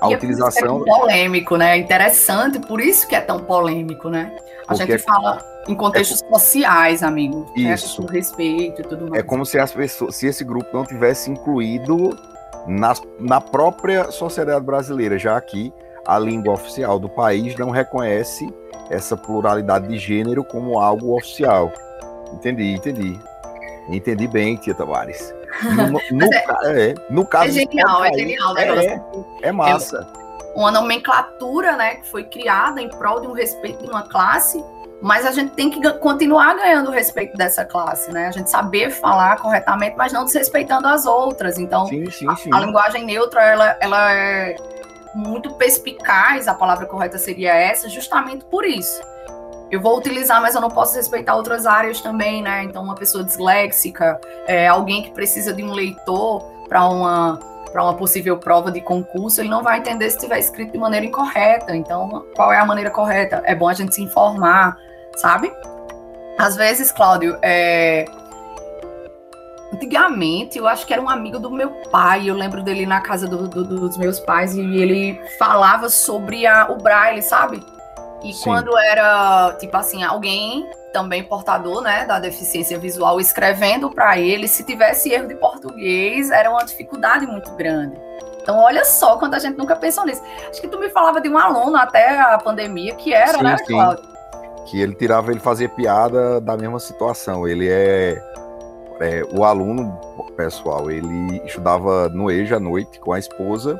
a 0.00 0.10
e 0.10 0.14
utilização. 0.14 0.82
É 0.82 0.84
polêmico, 0.84 1.56
né? 1.56 1.76
É 1.76 1.76
interessante, 1.76 2.58
por 2.58 2.80
isso 2.80 3.06
que 3.06 3.14
é 3.14 3.20
tão 3.20 3.40
polêmico, 3.40 4.08
né? 4.08 4.34
A 4.66 4.74
Porque 4.74 4.92
gente 4.92 5.02
fala 5.02 5.44
em 5.68 5.74
contextos 5.74 6.22
é... 6.22 6.28
sociais, 6.28 7.02
amigo. 7.02 7.50
Isso. 7.56 8.02
Né? 8.02 8.08
respeito 8.10 8.80
e 8.80 8.84
tudo 8.84 9.10
mais. 9.10 9.22
É 9.22 9.26
como 9.26 9.44
se 9.44 9.58
as 9.58 9.72
pessoas, 9.72 10.16
se 10.16 10.26
esse 10.26 10.44
grupo 10.44 10.68
não 10.72 10.84
tivesse 10.84 11.30
incluído 11.30 12.16
nas, 12.66 13.00
na 13.18 13.40
própria 13.40 14.10
sociedade 14.10 14.64
brasileira, 14.64 15.18
já 15.18 15.40
que 15.40 15.72
a 16.06 16.18
língua 16.18 16.54
oficial 16.54 16.98
do 16.98 17.08
país 17.08 17.56
não 17.56 17.70
reconhece 17.70 18.52
essa 18.88 19.16
pluralidade 19.16 19.86
de 19.88 19.98
gênero 19.98 20.42
como 20.44 20.78
algo 20.78 21.16
oficial. 21.16 21.72
Entendi, 22.32 22.74
entendi. 22.74 23.18
Entendi 23.88 24.26
bem, 24.26 24.56
Tia 24.56 24.74
Tavares. 24.74 25.34
No, 25.62 26.18
no, 26.18 26.24
é, 26.32 26.90
é, 26.90 26.94
no 27.08 27.26
caso. 27.26 27.48
É 27.48 27.50
genial, 27.50 28.04
é 28.04 28.12
genial. 28.12 28.56
É, 28.58 29.02
é 29.42 29.52
massa. 29.52 30.06
É 30.16 30.20
uma 30.54 30.70
nomenclatura, 30.70 31.76
né, 31.76 31.96
que 31.96 32.08
foi 32.08 32.24
criada 32.24 32.80
em 32.80 32.88
prol 32.88 33.20
de 33.20 33.26
um 33.26 33.32
respeito 33.32 33.84
de 33.84 33.90
uma 33.90 34.02
classe, 34.02 34.62
mas 35.00 35.24
a 35.24 35.30
gente 35.30 35.52
tem 35.52 35.70
que 35.70 35.80
continuar 35.94 36.54
ganhando 36.54 36.88
o 36.88 36.92
respeito 36.92 37.36
dessa 37.36 37.64
classe, 37.64 38.12
né? 38.12 38.26
A 38.26 38.30
gente 38.32 38.50
saber 38.50 38.90
falar 38.90 39.38
corretamente, 39.38 39.96
mas 39.96 40.12
não 40.12 40.24
desrespeitando 40.24 40.86
as 40.88 41.06
outras. 41.06 41.58
Então, 41.58 41.86
sim, 41.86 42.10
sim, 42.10 42.26
sim. 42.36 42.50
A, 42.52 42.58
a, 42.58 42.60
linguagem 42.60 43.04
neutra, 43.04 43.42
ela, 43.42 43.76
ela 43.80 44.12
é 44.12 44.56
muito 45.14 45.54
perspicaz, 45.54 46.46
a 46.48 46.54
palavra 46.54 46.84
correta 46.86 47.16
seria 47.16 47.54
essa, 47.54 47.88
justamente 47.88 48.44
por 48.44 48.64
isso 48.64 49.00
eu 49.70 49.80
vou 49.80 49.96
utilizar, 49.96 50.42
mas 50.42 50.54
eu 50.54 50.60
não 50.60 50.70
posso 50.70 50.96
respeitar 50.96 51.36
outras 51.36 51.64
áreas 51.64 52.00
também, 52.00 52.42
né? 52.42 52.64
Então, 52.64 52.82
uma 52.82 52.94
pessoa 52.94 53.22
disléxica, 53.22 54.20
é, 54.46 54.66
alguém 54.66 55.02
que 55.02 55.10
precisa 55.12 55.52
de 55.52 55.62
um 55.62 55.72
leitor 55.72 56.42
para 56.68 56.86
uma 56.88 57.38
para 57.70 57.84
uma 57.84 57.94
possível 57.94 58.36
prova 58.36 58.70
de 58.70 58.80
concurso, 58.80 59.40
ele 59.40 59.48
não 59.48 59.62
vai 59.62 59.78
entender 59.78 60.10
se 60.10 60.16
estiver 60.16 60.40
escrito 60.40 60.72
de 60.72 60.78
maneira 60.78 61.06
incorreta. 61.06 61.74
Então, 61.74 62.26
qual 62.34 62.52
é 62.52 62.58
a 62.58 62.64
maneira 62.66 62.90
correta? 62.90 63.42
É 63.44 63.54
bom 63.54 63.68
a 63.68 63.72
gente 63.72 63.94
se 63.94 64.02
informar, 64.02 64.76
sabe? 65.16 65.52
Às 66.36 66.56
vezes, 66.56 66.90
Cláudio, 66.90 67.38
é... 67.42 68.06
antigamente 69.72 70.58
eu 70.58 70.66
acho 70.66 70.84
que 70.84 70.92
era 70.92 71.00
um 71.00 71.08
amigo 71.08 71.38
do 71.38 71.50
meu 71.50 71.70
pai. 71.92 72.28
Eu 72.28 72.34
lembro 72.34 72.60
dele 72.60 72.86
na 72.86 73.00
casa 73.00 73.28
do, 73.28 73.46
do, 73.46 73.62
dos 73.62 73.96
meus 73.96 74.18
pais 74.18 74.56
e 74.56 74.60
ele 74.60 75.20
falava 75.38 75.88
sobre 75.88 76.46
a, 76.46 76.68
o 76.70 76.76
braille, 76.76 77.22
sabe? 77.22 77.62
E 78.22 78.32
Sim. 78.32 78.44
quando 78.44 78.76
era, 78.76 79.56
tipo 79.58 79.76
assim, 79.76 80.02
alguém 80.02 80.68
também 80.92 81.22
portador, 81.22 81.82
né, 81.82 82.04
da 82.04 82.18
deficiência 82.18 82.78
visual 82.78 83.20
escrevendo 83.20 83.90
para 83.90 84.18
ele, 84.18 84.48
se 84.48 84.64
tivesse 84.64 85.10
erro 85.10 85.28
de 85.28 85.36
português, 85.36 86.30
era 86.30 86.50
uma 86.50 86.64
dificuldade 86.64 87.26
muito 87.26 87.50
grande. 87.52 87.96
Então, 88.42 88.58
olha 88.58 88.84
só 88.84 89.16
quando 89.16 89.34
a 89.34 89.38
gente 89.38 89.56
nunca 89.56 89.76
pensou 89.76 90.04
nisso. 90.04 90.22
Acho 90.48 90.60
que 90.60 90.68
tu 90.68 90.78
me 90.78 90.88
falava 90.90 91.20
de 91.20 91.28
um 91.28 91.38
aluno 91.38 91.76
até 91.76 92.18
a 92.18 92.38
pandemia 92.38 92.94
que 92.94 93.14
era, 93.14 93.38
sim, 93.38 93.44
né, 93.44 93.56
sim. 93.58 93.72
Cláudio? 93.74 94.10
que 94.70 94.80
ele 94.80 94.94
tirava, 94.94 95.32
ele 95.32 95.40
fazia 95.40 95.68
piada 95.68 96.40
da 96.40 96.56
mesma 96.56 96.78
situação. 96.78 97.46
Ele 97.46 97.68
é, 97.68 98.22
é 99.00 99.22
o 99.32 99.44
aluno 99.44 99.98
pessoal, 100.36 100.90
ele 100.90 101.42
estudava 101.44 102.08
no 102.08 102.30
EJA 102.30 102.56
à 102.56 102.60
noite 102.60 103.00
com 103.00 103.12
a 103.12 103.18
esposa 103.18 103.78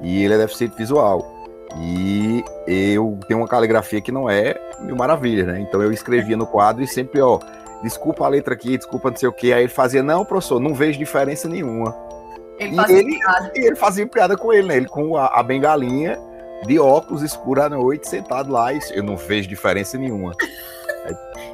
e 0.00 0.24
ele 0.24 0.34
é 0.34 0.38
deficiente 0.38 0.76
visual. 0.76 1.31
E 1.78 2.44
eu 2.66 3.18
tenho 3.26 3.40
uma 3.40 3.48
caligrafia 3.48 4.00
que 4.00 4.12
não 4.12 4.28
é 4.28 4.54
mil 4.80 4.96
maravilha, 4.96 5.44
né? 5.44 5.60
Então 5.60 5.82
eu 5.82 5.92
escrevia 5.92 6.36
no 6.36 6.46
quadro 6.46 6.82
e 6.82 6.86
sempre, 6.86 7.20
ó, 7.20 7.38
desculpa 7.82 8.24
a 8.24 8.28
letra 8.28 8.54
aqui, 8.54 8.76
desculpa 8.76 9.10
não 9.10 9.16
sei 9.16 9.28
o 9.28 9.32
que. 9.32 9.52
Aí 9.52 9.62
ele 9.62 9.72
fazia, 9.72 10.02
não, 10.02 10.24
professor, 10.24 10.60
não 10.60 10.74
vejo 10.74 10.98
diferença 10.98 11.48
nenhuma. 11.48 11.96
Ele 12.58 12.76
fazia, 12.76 12.98
ele, 12.98 13.18
piada. 13.18 13.52
ele 13.54 13.76
fazia 13.76 14.06
piada 14.06 14.36
com 14.36 14.52
ele, 14.52 14.68
né? 14.68 14.76
Ele 14.76 14.88
com 14.88 15.16
a, 15.16 15.26
a 15.26 15.42
bengalinha 15.42 16.18
de 16.66 16.78
óculos 16.78 17.22
escuro 17.22 17.62
à 17.62 17.68
noite, 17.68 18.08
sentado 18.08 18.52
lá, 18.52 18.72
e 18.72 18.78
eu 18.92 19.02
não 19.02 19.16
vejo 19.16 19.48
diferença 19.48 19.98
nenhuma. 19.98 20.34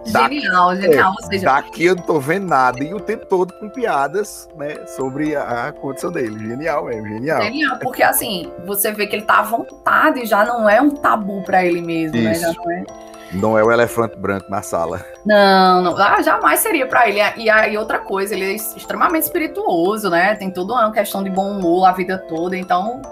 Genial, 0.04 0.68
daqui, 0.70 0.82
genial. 0.82 1.14
É, 1.20 1.26
seja... 1.26 1.44
Daqui 1.46 1.84
eu 1.84 1.96
não 1.96 2.02
tô 2.02 2.20
vendo 2.20 2.46
nada. 2.46 2.82
E 2.82 2.94
o 2.94 3.00
tempo 3.00 3.26
todo 3.26 3.52
com 3.54 3.68
piadas, 3.68 4.48
né, 4.56 4.76
sobre 4.86 5.36
a, 5.36 5.68
a 5.68 5.72
condição 5.72 6.10
dele. 6.10 6.38
Genial 6.38 6.86
mesmo, 6.86 7.08
genial. 7.08 7.42
Genial, 7.42 7.78
porque 7.78 8.02
assim, 8.02 8.50
você 8.64 8.92
vê 8.92 9.06
que 9.06 9.16
ele 9.16 9.24
tá 9.24 9.40
à 9.40 9.42
vontade, 9.42 10.24
já 10.26 10.44
não 10.44 10.68
é 10.68 10.80
um 10.80 10.90
tabu 10.90 11.42
para 11.42 11.64
ele 11.64 11.80
mesmo, 11.80 12.16
Isso. 12.16 12.24
né? 12.24 12.34
Já 12.34 12.52
não 12.52 12.70
é. 12.70 12.84
Não 13.30 13.58
é 13.58 13.62
o 13.62 13.70
elefante 13.70 14.16
branco 14.16 14.50
na 14.50 14.62
sala. 14.62 15.04
Não, 15.24 15.82
não. 15.82 15.96
Ah, 15.98 16.22
jamais 16.22 16.60
seria 16.60 16.86
para 16.86 17.08
ele. 17.08 17.20
E 17.36 17.50
aí, 17.50 17.76
outra 17.76 17.98
coisa, 17.98 18.34
ele 18.34 18.44
é 18.44 18.54
extremamente 18.54 19.24
espirituoso, 19.24 20.08
né? 20.08 20.34
Tem 20.34 20.50
toda 20.50 20.72
uma 20.72 20.90
questão 20.90 21.22
de 21.22 21.28
bom 21.28 21.50
humor 21.50 21.84
a 21.86 21.92
vida 21.92 22.16
toda. 22.16 22.56
Então, 22.56 23.02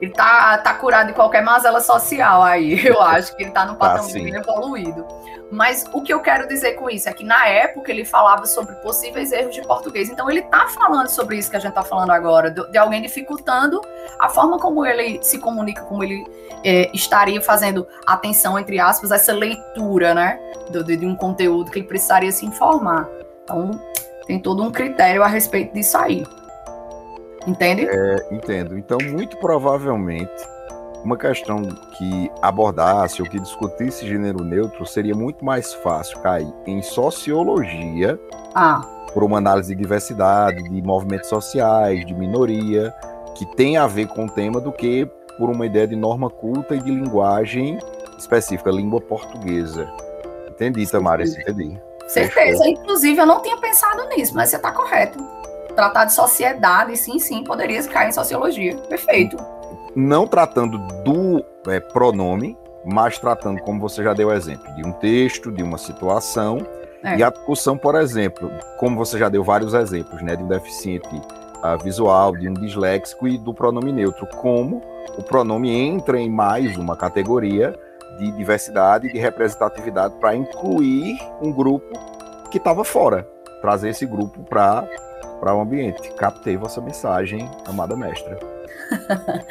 ele 0.00 0.12
tá, 0.12 0.58
tá 0.58 0.74
curado 0.74 1.08
de 1.08 1.12
qualquer 1.12 1.42
mazela 1.42 1.80
social 1.80 2.42
aí. 2.42 2.84
Eu 2.86 3.00
acho 3.00 3.36
que 3.36 3.44
ele 3.44 3.52
tá 3.52 3.64
no 3.64 3.74
tá, 3.74 3.90
patamar 3.90 4.06
tá, 4.06 4.12
bem 4.12 4.34
evoluído. 4.34 5.06
Mas 5.50 5.86
o 5.92 6.02
que 6.02 6.12
eu 6.12 6.20
quero 6.20 6.48
dizer 6.48 6.72
com 6.72 6.90
isso 6.90 7.08
é 7.08 7.12
que 7.12 7.22
na 7.22 7.46
época 7.46 7.92
ele 7.92 8.04
falava 8.04 8.44
sobre 8.44 8.74
possíveis 8.76 9.30
erros 9.30 9.54
de 9.54 9.62
português. 9.62 10.08
Então 10.08 10.28
ele 10.28 10.42
tá 10.42 10.66
falando 10.68 11.08
sobre 11.08 11.36
isso 11.36 11.48
que 11.48 11.56
a 11.56 11.60
gente 11.60 11.74
tá 11.74 11.82
falando 11.82 12.10
agora, 12.10 12.50
de, 12.50 12.76
alguém 12.76 13.00
dificultando 13.00 13.80
a 14.18 14.28
forma 14.28 14.58
como 14.58 14.84
ele 14.84 15.22
se 15.22 15.38
comunica, 15.38 15.82
como 15.82 16.02
ele 16.02 16.24
é, 16.64 16.90
estaria 16.92 17.40
fazendo 17.40 17.86
atenção, 18.04 18.58
entre 18.58 18.80
aspas, 18.80 19.12
essa 19.12 19.32
leitura, 19.32 20.12
né? 20.12 20.40
De, 20.70 20.96
de 20.96 21.06
um 21.06 21.14
conteúdo 21.14 21.70
que 21.70 21.78
ele 21.78 21.86
precisaria 21.86 22.32
se 22.32 22.44
informar. 22.44 23.08
Então 23.44 23.70
tem 24.26 24.40
todo 24.40 24.62
um 24.62 24.72
critério 24.72 25.22
a 25.22 25.28
respeito 25.28 25.72
disso 25.72 25.96
aí. 25.96 26.24
Entende? 27.46 27.86
É, 27.86 28.26
entendo. 28.30 28.78
Então, 28.78 28.98
muito 29.02 29.36
provavelmente, 29.38 30.32
uma 31.04 31.16
questão 31.16 31.62
que 31.62 32.30
abordasse 32.40 33.20
ou 33.20 33.28
que 33.28 33.38
discutisse 33.38 34.06
gênero 34.06 34.42
neutro 34.42 34.86
seria 34.86 35.14
muito 35.14 35.44
mais 35.44 35.74
fácil 35.74 36.18
cair 36.20 36.52
em 36.66 36.80
sociologia, 36.80 38.18
ah. 38.54 38.80
por 39.12 39.22
uma 39.22 39.38
análise 39.38 39.74
de 39.74 39.80
diversidade, 39.80 40.62
de 40.62 40.82
movimentos 40.82 41.28
sociais, 41.28 42.04
de 42.06 42.14
minoria, 42.14 42.92
que 43.36 43.44
tem 43.54 43.76
a 43.76 43.86
ver 43.86 44.06
com 44.08 44.24
o 44.24 44.30
tema, 44.30 44.60
do 44.60 44.72
que 44.72 45.06
por 45.38 45.50
uma 45.50 45.66
ideia 45.66 45.86
de 45.86 45.96
norma 45.96 46.30
culta 46.30 46.74
e 46.74 46.78
de 46.80 46.90
linguagem 46.90 47.78
específica, 48.16 48.70
língua 48.70 49.00
portuguesa. 49.00 49.92
Entendi, 50.48 50.90
Tamara, 50.90 51.24
entendi. 51.24 51.78
Certeza. 52.06 52.66
Inclusive, 52.68 53.18
eu 53.18 53.26
não 53.26 53.42
tinha 53.42 53.56
pensado 53.56 54.08
nisso, 54.10 54.34
mas 54.34 54.50
você 54.50 54.56
está 54.56 54.70
correto 54.70 55.18
tratar 55.74 56.06
de 56.06 56.12
sociedade, 56.12 56.96
sim, 56.96 57.18
sim, 57.18 57.44
poderia 57.44 57.82
cair 57.88 58.08
em 58.08 58.12
sociologia. 58.12 58.76
Perfeito. 58.88 59.36
Não 59.94 60.26
tratando 60.26 60.78
do 61.02 61.44
é, 61.68 61.80
pronome, 61.80 62.56
mas 62.84 63.18
tratando, 63.18 63.60
como 63.62 63.80
você 63.80 64.02
já 64.02 64.12
deu 64.12 64.32
exemplo, 64.32 64.72
de 64.74 64.86
um 64.86 64.92
texto, 64.92 65.50
de 65.50 65.62
uma 65.62 65.78
situação. 65.78 66.58
É. 67.02 67.16
E 67.16 67.22
a 67.22 67.30
discussão, 67.30 67.76
por 67.76 67.94
exemplo, 67.94 68.50
como 68.78 68.96
você 68.96 69.18
já 69.18 69.28
deu 69.28 69.44
vários 69.44 69.74
exemplos, 69.74 70.22
né, 70.22 70.36
de 70.36 70.42
um 70.42 70.48
deficiente 70.48 71.14
uh, 71.16 71.82
visual, 71.82 72.36
de 72.36 72.48
um 72.48 72.54
disléxico 72.54 73.28
e 73.28 73.38
do 73.38 73.52
pronome 73.52 73.92
neutro, 73.92 74.26
como 74.38 74.82
o 75.16 75.22
pronome 75.22 75.70
entra 75.70 76.18
em 76.18 76.30
mais 76.30 76.76
uma 76.76 76.96
categoria 76.96 77.74
de 78.18 78.30
diversidade 78.32 79.08
e 79.08 79.12
de 79.12 79.18
representatividade 79.18 80.14
para 80.18 80.34
incluir 80.34 81.18
um 81.42 81.52
grupo 81.52 81.92
que 82.50 82.58
estava 82.58 82.84
fora, 82.84 83.28
trazer 83.60 83.90
esse 83.90 84.06
grupo 84.06 84.42
para 84.44 84.86
para 85.44 85.54
o 85.54 85.60
ambiente. 85.60 86.10
Captei 86.14 86.56
vossa 86.56 86.80
mensagem, 86.80 87.50
amada 87.66 87.94
mestra. 87.94 88.38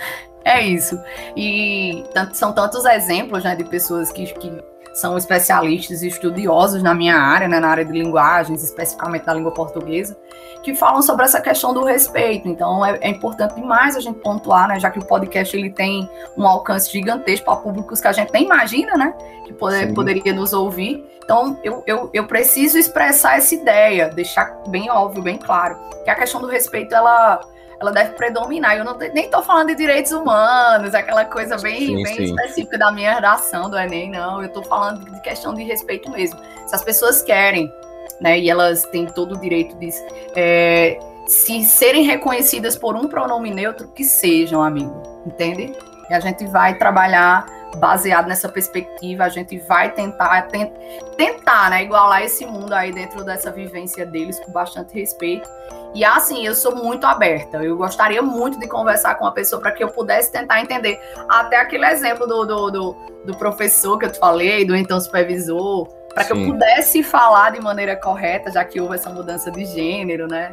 é 0.44 0.60
isso. 0.66 1.00
E 1.38 2.04
são 2.34 2.52
tantos 2.52 2.84
exemplos 2.86 3.44
né, 3.44 3.56
de 3.56 3.64
pessoas 3.64 4.12
que, 4.12 4.26
que 4.34 4.52
são 4.94 5.18
especialistas 5.18 6.04
e 6.04 6.08
estudiosos 6.08 6.84
na 6.84 6.94
minha 6.94 7.18
área, 7.18 7.48
né, 7.48 7.60
na 7.60 7.68
área 7.68 7.84
de 7.84 7.92
linguagens, 7.92 8.64
especificamente 8.64 9.26
da 9.26 9.34
língua 9.34 9.52
portuguesa, 9.52 10.16
que 10.62 10.76
falam 10.76 11.02
sobre 11.02 11.26
essa 11.26 11.42
questão 11.42 11.74
do 11.74 11.84
respeito. 11.84 12.48
Então 12.48 12.86
é, 12.86 12.98
é 13.02 13.10
importante 13.10 13.56
demais 13.56 13.98
a 13.98 14.00
gente 14.00 14.20
pontuar, 14.20 14.68
né, 14.68 14.80
já 14.80 14.90
que 14.92 15.00
o 15.00 15.06
podcast 15.06 15.56
ele 15.58 15.72
tem 15.72 16.10
um 16.38 16.48
alcance 16.48 16.92
gigantesco 16.92 17.46
para 17.46 17.56
públicos 17.58 18.00
que 18.00 18.08
a 18.08 18.12
gente 18.12 18.32
nem 18.32 18.46
imagina, 18.46 18.96
né, 18.96 19.14
que 19.46 19.54
poder, 19.54 19.94
poderia 19.94 20.34
nos 20.34 20.54
ouvir. 20.54 21.04
Então 21.24 21.58
eu, 21.64 21.84
eu, 21.88 22.10
eu 22.14 22.28
preciso 22.28 22.78
expressar 22.78 23.38
essa 23.38 23.56
ideia, 23.56 24.10
deixar 24.10 24.62
bem 24.68 24.92
óbvio, 24.92 25.24
bem 25.24 25.38
claro, 25.38 25.78
que 26.04 26.10
a 26.10 26.16
questão 26.16 26.40
do 26.40 26.48
respeito 26.48 26.94
ela 26.94 27.42
ela 27.84 27.92
deve 27.92 28.12
predominar. 28.12 28.78
Eu 28.78 28.84
não, 28.84 28.98
nem 28.98 29.26
estou 29.26 29.44
falando 29.44 29.68
de 29.68 29.76
direitos 29.76 30.12
humanos, 30.12 30.96
aquela 30.96 31.26
coisa 31.26 31.58
bem, 31.58 31.80
sim, 31.80 32.04
bem 32.04 32.16
sim. 32.16 32.24
específica 32.24 32.78
da 32.78 32.92
minha 32.92 33.14
redação 33.14 33.70
do 33.70 33.78
Enem, 33.78 34.10
não. 34.10 34.42
Eu 34.42 34.48
estou 34.48 34.64
falando 34.64 35.04
de 35.10 35.22
questão 35.22 35.54
de 35.54 35.64
respeito 35.64 36.10
mesmo. 36.10 36.40
Se 36.66 36.76
as 36.76 36.84
pessoas 36.84 37.22
querem, 37.22 37.72
né, 38.20 38.40
e 38.40 38.50
elas 38.50 38.84
têm 38.86 39.06
todo 39.06 39.36
o 39.36 39.38
direito 39.38 39.76
de 39.78 39.90
é, 40.36 40.98
se 41.28 41.64
serem 41.64 42.04
reconhecidas 42.04 42.78
por 42.78 42.96
um 42.96 43.08
pronome 43.08 43.52
neutro, 43.52 43.88
que 43.90 44.04
sejam, 44.04 44.64
amigo, 44.64 45.22
entende? 45.26 45.74
E 46.10 46.14
a 46.14 46.20
gente 46.20 46.46
vai 46.48 46.78
trabalhar 46.78 47.46
baseado 47.78 48.28
nessa 48.28 48.48
perspectiva, 48.50 49.24
a 49.24 49.30
gente 49.30 49.58
vai 49.60 49.92
tentar, 49.92 50.44
tent, 50.44 50.72
tentar, 51.18 51.70
né, 51.70 51.84
igualar 51.84 52.22
esse 52.22 52.46
mundo 52.46 52.74
aí 52.74 52.92
dentro 52.92 53.24
dessa 53.24 53.52
vivência 53.52 54.06
deles 54.06 54.40
com 54.40 54.52
bastante 54.52 54.94
respeito. 54.94 55.50
E 55.94 56.04
assim, 56.04 56.46
eu 56.46 56.56
sou 56.56 56.76
muito 56.76 57.06
aberta. 57.06 57.64
Eu 57.64 57.78
gostaria 57.78 58.22
muito 58.22 58.60
de 58.60 58.68
conversar 58.68 59.16
com 59.16 59.26
uma 59.26 59.32
pessoa 59.32 59.62
para 59.62 59.72
que 59.72 59.84
eu 59.84 59.90
pudesse 59.90 60.32
tentar 60.32 60.62
entender. 60.62 61.00
Até 61.30 61.58
aquele 61.58 61.86
exemplo 61.86 62.26
do, 62.26 62.46
do, 62.46 62.72
do, 62.72 62.96
do 63.26 63.38
professor 63.38 63.98
que 64.00 64.06
eu 64.06 64.12
te 64.12 64.20
falei, 64.20 64.66
do 64.66 64.76
então 64.76 65.00
supervisor, 65.00 65.88
para 66.14 66.24
que 66.24 66.34
eu 66.34 66.46
pudesse 66.46 67.04
falar 67.04 67.52
de 67.52 67.62
maneira 67.62 67.96
correta, 67.96 68.52
já 68.52 68.64
que 68.66 68.82
houve 68.82 68.96
essa 68.96 69.10
mudança 69.10 69.52
de 69.52 69.66
gênero, 69.66 70.28
né? 70.28 70.52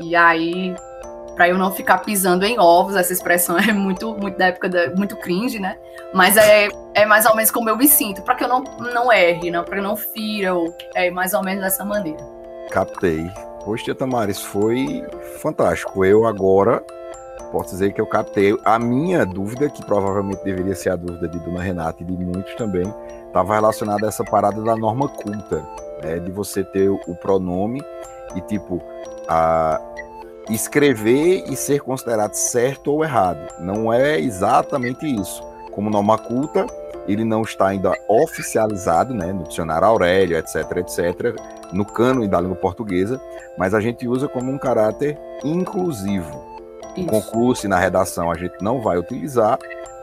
E 0.00 0.16
aí 0.16 0.74
para 1.40 1.48
eu 1.48 1.56
não 1.56 1.72
ficar 1.72 1.98
pisando 1.98 2.44
em 2.44 2.58
ovos. 2.58 2.96
Essa 2.96 3.14
expressão 3.14 3.56
é 3.58 3.72
muito, 3.72 4.14
muito 4.14 4.36
da 4.36 4.48
época, 4.48 4.68
da, 4.68 4.90
muito 4.90 5.16
cringe, 5.16 5.58
né? 5.58 5.78
Mas 6.12 6.36
é, 6.36 6.68
é 6.94 7.06
mais 7.06 7.24
ou 7.24 7.34
menos 7.34 7.50
como 7.50 7.70
eu 7.70 7.76
me 7.76 7.88
sinto, 7.88 8.20
para 8.22 8.34
que 8.34 8.44
eu 8.44 8.48
não, 8.48 8.62
não 8.92 9.10
erre, 9.10 9.50
não, 9.50 9.64
para 9.64 9.74
que 9.74 9.80
eu 9.80 9.84
não 9.84 9.96
fira, 9.96 10.54
ou, 10.54 10.76
é 10.94 11.10
mais 11.10 11.32
ou 11.32 11.42
menos 11.42 11.62
dessa 11.62 11.84
maneira. 11.84 12.22
Captei. 12.70 13.30
Poxa, 13.64 13.94
Tamares, 13.94 14.40
foi 14.40 15.04
fantástico. 15.40 16.04
Eu 16.04 16.26
agora 16.26 16.82
posso 17.52 17.70
dizer 17.70 17.92
que 17.92 18.00
eu 18.00 18.06
captei 18.06 18.56
a 18.64 18.78
minha 18.78 19.26
dúvida, 19.26 19.68
que 19.68 19.84
provavelmente 19.84 20.42
deveria 20.44 20.74
ser 20.74 20.90
a 20.90 20.96
dúvida 20.96 21.28
de 21.28 21.38
Dona 21.40 21.60
Renata 21.60 22.02
e 22.02 22.06
de 22.06 22.12
muitos 22.12 22.54
também, 22.54 22.84
estava 23.26 23.54
relacionada 23.54 24.06
a 24.06 24.08
essa 24.08 24.24
parada 24.24 24.62
da 24.62 24.76
norma 24.76 25.08
culta, 25.08 25.66
né, 26.02 26.18
de 26.18 26.30
você 26.30 26.62
ter 26.64 26.88
o 26.88 27.14
pronome 27.16 27.82
e 28.36 28.40
tipo 28.42 28.80
a, 29.28 29.80
escrever 30.48 31.44
e 31.48 31.56
ser 31.56 31.80
considerado 31.80 32.34
certo 32.34 32.92
ou 32.92 33.04
errado. 33.04 33.40
Não 33.60 33.92
é 33.92 34.18
exatamente 34.18 35.06
isso. 35.06 35.42
Como 35.72 35.90
norma 35.90 36.18
culta, 36.18 36.66
ele 37.12 37.24
não 37.24 37.42
está 37.42 37.68
ainda 37.68 37.92
oficializado, 38.08 39.14
né, 39.14 39.32
no 39.32 39.44
dicionário 39.44 39.86
Aurélio, 39.86 40.36
etc, 40.36 40.56
etc, 40.76 41.34
no 41.72 41.84
cânone 41.84 42.28
da 42.28 42.40
língua 42.40 42.56
portuguesa, 42.56 43.20
mas 43.56 43.74
a 43.74 43.80
gente 43.80 44.06
usa 44.06 44.28
como 44.28 44.50
um 44.50 44.58
caráter 44.58 45.18
inclusivo. 45.44 46.44
No 46.96 47.06
concurso 47.06 47.66
e 47.66 47.68
na 47.68 47.78
redação 47.78 48.30
a 48.30 48.34
gente 48.34 48.54
não 48.60 48.80
vai 48.80 48.98
utilizar, 48.98 49.58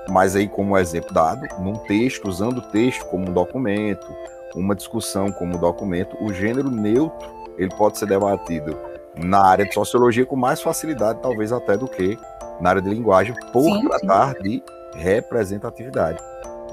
mas 0.09 0.35
aí 0.35 0.47
como 0.47 0.77
exemplo 0.77 1.13
dado, 1.13 1.45
num 1.59 1.73
texto, 1.73 2.27
usando 2.27 2.59
o 2.59 2.61
texto 2.61 3.05
como 3.05 3.29
um 3.29 3.33
documento, 3.33 4.07
uma 4.55 4.75
discussão 4.75 5.31
como 5.31 5.55
um 5.55 5.59
documento, 5.59 6.15
o 6.21 6.33
gênero 6.33 6.71
neutro 6.71 7.29
ele 7.57 7.73
pode 7.75 7.97
ser 7.97 8.05
debatido 8.05 8.77
na 9.15 9.43
área 9.43 9.65
de 9.65 9.73
sociologia 9.73 10.25
com 10.25 10.35
mais 10.35 10.61
facilidade, 10.61 11.19
talvez 11.21 11.51
até 11.51 11.75
do 11.75 11.87
que 11.87 12.17
na 12.61 12.69
área 12.69 12.81
de 12.81 12.89
linguagem, 12.89 13.35
por 13.51 13.63
sim, 13.63 13.87
tratar 13.87 14.35
sim. 14.35 14.43
de 14.43 14.63
representatividade. 14.95 16.19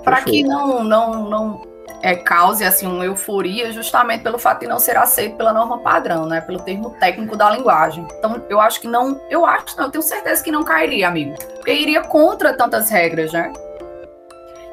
Para 0.05 0.23
que 0.23 0.43
não, 0.43 0.85
não, 0.85 1.31
não 1.31 1.75
é, 2.03 2.15
cause 2.15 2.63
assim, 2.63 2.87
uma 2.87 3.05
euforia, 3.05 3.73
justamente 3.73 4.23
pelo 4.23 4.39
fato 4.39 4.61
de 4.61 4.67
não 4.67 4.79
ser 4.79 4.97
aceito 4.97 5.37
pela 5.37 5.55
norma 5.55 5.79
padrão, 5.79 6.27
né? 6.27 6.41
Pelo 6.43 6.61
termo 6.61 6.91
técnico 7.01 7.35
da 7.35 7.51
linguagem. 7.51 8.07
Então, 8.19 8.45
eu 8.51 8.61
acho 8.61 8.79
que 8.81 8.87
não, 8.87 9.19
eu 9.31 9.47
acho, 9.47 9.77
não, 9.77 9.87
eu 9.87 9.91
tenho 9.91 10.03
certeza 10.03 10.45
que 10.45 10.53
não 10.53 10.63
cairia, 10.63 11.09
amigo. 11.09 11.35
Porque 11.55 11.73
iria 11.73 12.03
contra 12.03 12.53
tantas 12.53 12.91
regras, 12.91 13.33
né? 13.33 13.51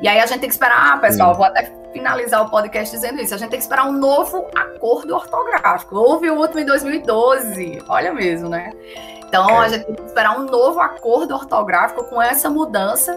E 0.02 0.10
aí 0.10 0.20
a 0.20 0.26
gente 0.26 0.40
tem 0.40 0.50
que 0.50 0.56
esperar, 0.56 0.94
ah, 0.94 0.98
pessoal, 0.98 1.34
vou 1.34 1.46
até 1.46 1.72
finalizar 1.94 2.42
o 2.46 2.50
podcast 2.50 2.94
dizendo 2.94 3.22
isso. 3.22 3.34
A 3.34 3.38
gente 3.38 3.50
tem 3.50 3.60
que 3.60 3.64
esperar 3.64 3.88
um 3.88 3.94
novo 3.94 4.50
acordo 4.54 5.16
ortográfico. 5.16 5.96
Houve 5.96 6.30
o 6.30 6.36
último 6.36 6.60
em 6.60 6.66
2012. 6.66 7.84
Olha 7.88 8.14
mesmo, 8.14 8.50
né? 8.50 8.72
Então, 9.26 9.50
é. 9.50 9.66
a 9.66 9.70
gente 9.70 9.86
tem 9.86 9.96
que 9.96 10.04
esperar 10.04 10.38
um 10.38 10.44
novo 10.44 10.82
acordo 10.82 11.34
ortográfico 11.34 12.04
com 12.04 12.22
essa 12.22 12.50
mudança 12.50 13.16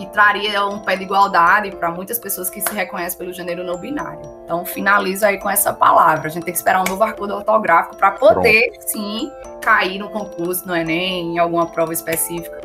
que 0.00 0.06
traria 0.06 0.64
um 0.64 0.78
pé 0.78 0.96
de 0.96 1.02
igualdade 1.02 1.70
para 1.72 1.90
muitas 1.90 2.18
pessoas 2.18 2.48
que 2.48 2.62
se 2.62 2.74
reconhecem 2.74 3.18
pelo 3.18 3.34
gênero 3.34 3.62
não 3.62 3.76
binário. 3.76 4.22
Então, 4.44 4.64
finalizo 4.64 5.26
aí 5.26 5.38
com 5.38 5.50
essa 5.50 5.74
palavra. 5.74 6.26
A 6.26 6.30
gente 6.30 6.44
tem 6.44 6.54
que 6.54 6.58
esperar 6.58 6.80
um 6.80 6.90
novo 6.90 7.04
acordo 7.04 7.34
ortográfico 7.34 7.96
para 7.96 8.12
poder, 8.12 8.70
Pronto. 8.70 8.88
sim, 8.88 9.30
cair 9.60 9.98
no 9.98 10.08
concurso, 10.08 10.66
no 10.66 10.74
Enem, 10.74 11.34
em 11.34 11.38
alguma 11.38 11.66
prova 11.66 11.92
específica 11.92 12.62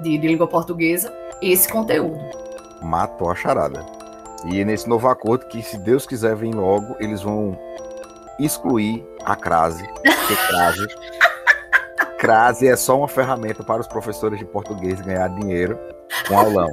de, 0.00 0.18
de 0.18 0.28
língua 0.28 0.46
portuguesa, 0.46 1.10
esse 1.40 1.72
conteúdo. 1.72 2.20
Matou 2.82 3.30
a 3.30 3.34
charada. 3.34 3.86
E 4.44 4.62
nesse 4.62 4.86
novo 4.86 5.08
acordo, 5.08 5.46
que 5.46 5.62
se 5.62 5.78
Deus 5.78 6.04
quiser 6.06 6.36
vir 6.36 6.54
logo, 6.54 6.96
eles 7.00 7.22
vão 7.22 7.58
excluir 8.38 9.02
a 9.24 9.34
crase, 9.34 9.88
porque 9.88 10.36
crase 10.48 10.86
crase 12.20 12.68
é 12.68 12.76
só 12.76 12.98
uma 12.98 13.08
ferramenta 13.08 13.64
para 13.64 13.80
os 13.80 13.88
professores 13.88 14.38
de 14.38 14.44
português 14.44 15.00
ganhar 15.00 15.28
dinheiro 15.28 15.78
com 16.26 16.38
aulão. 16.38 16.68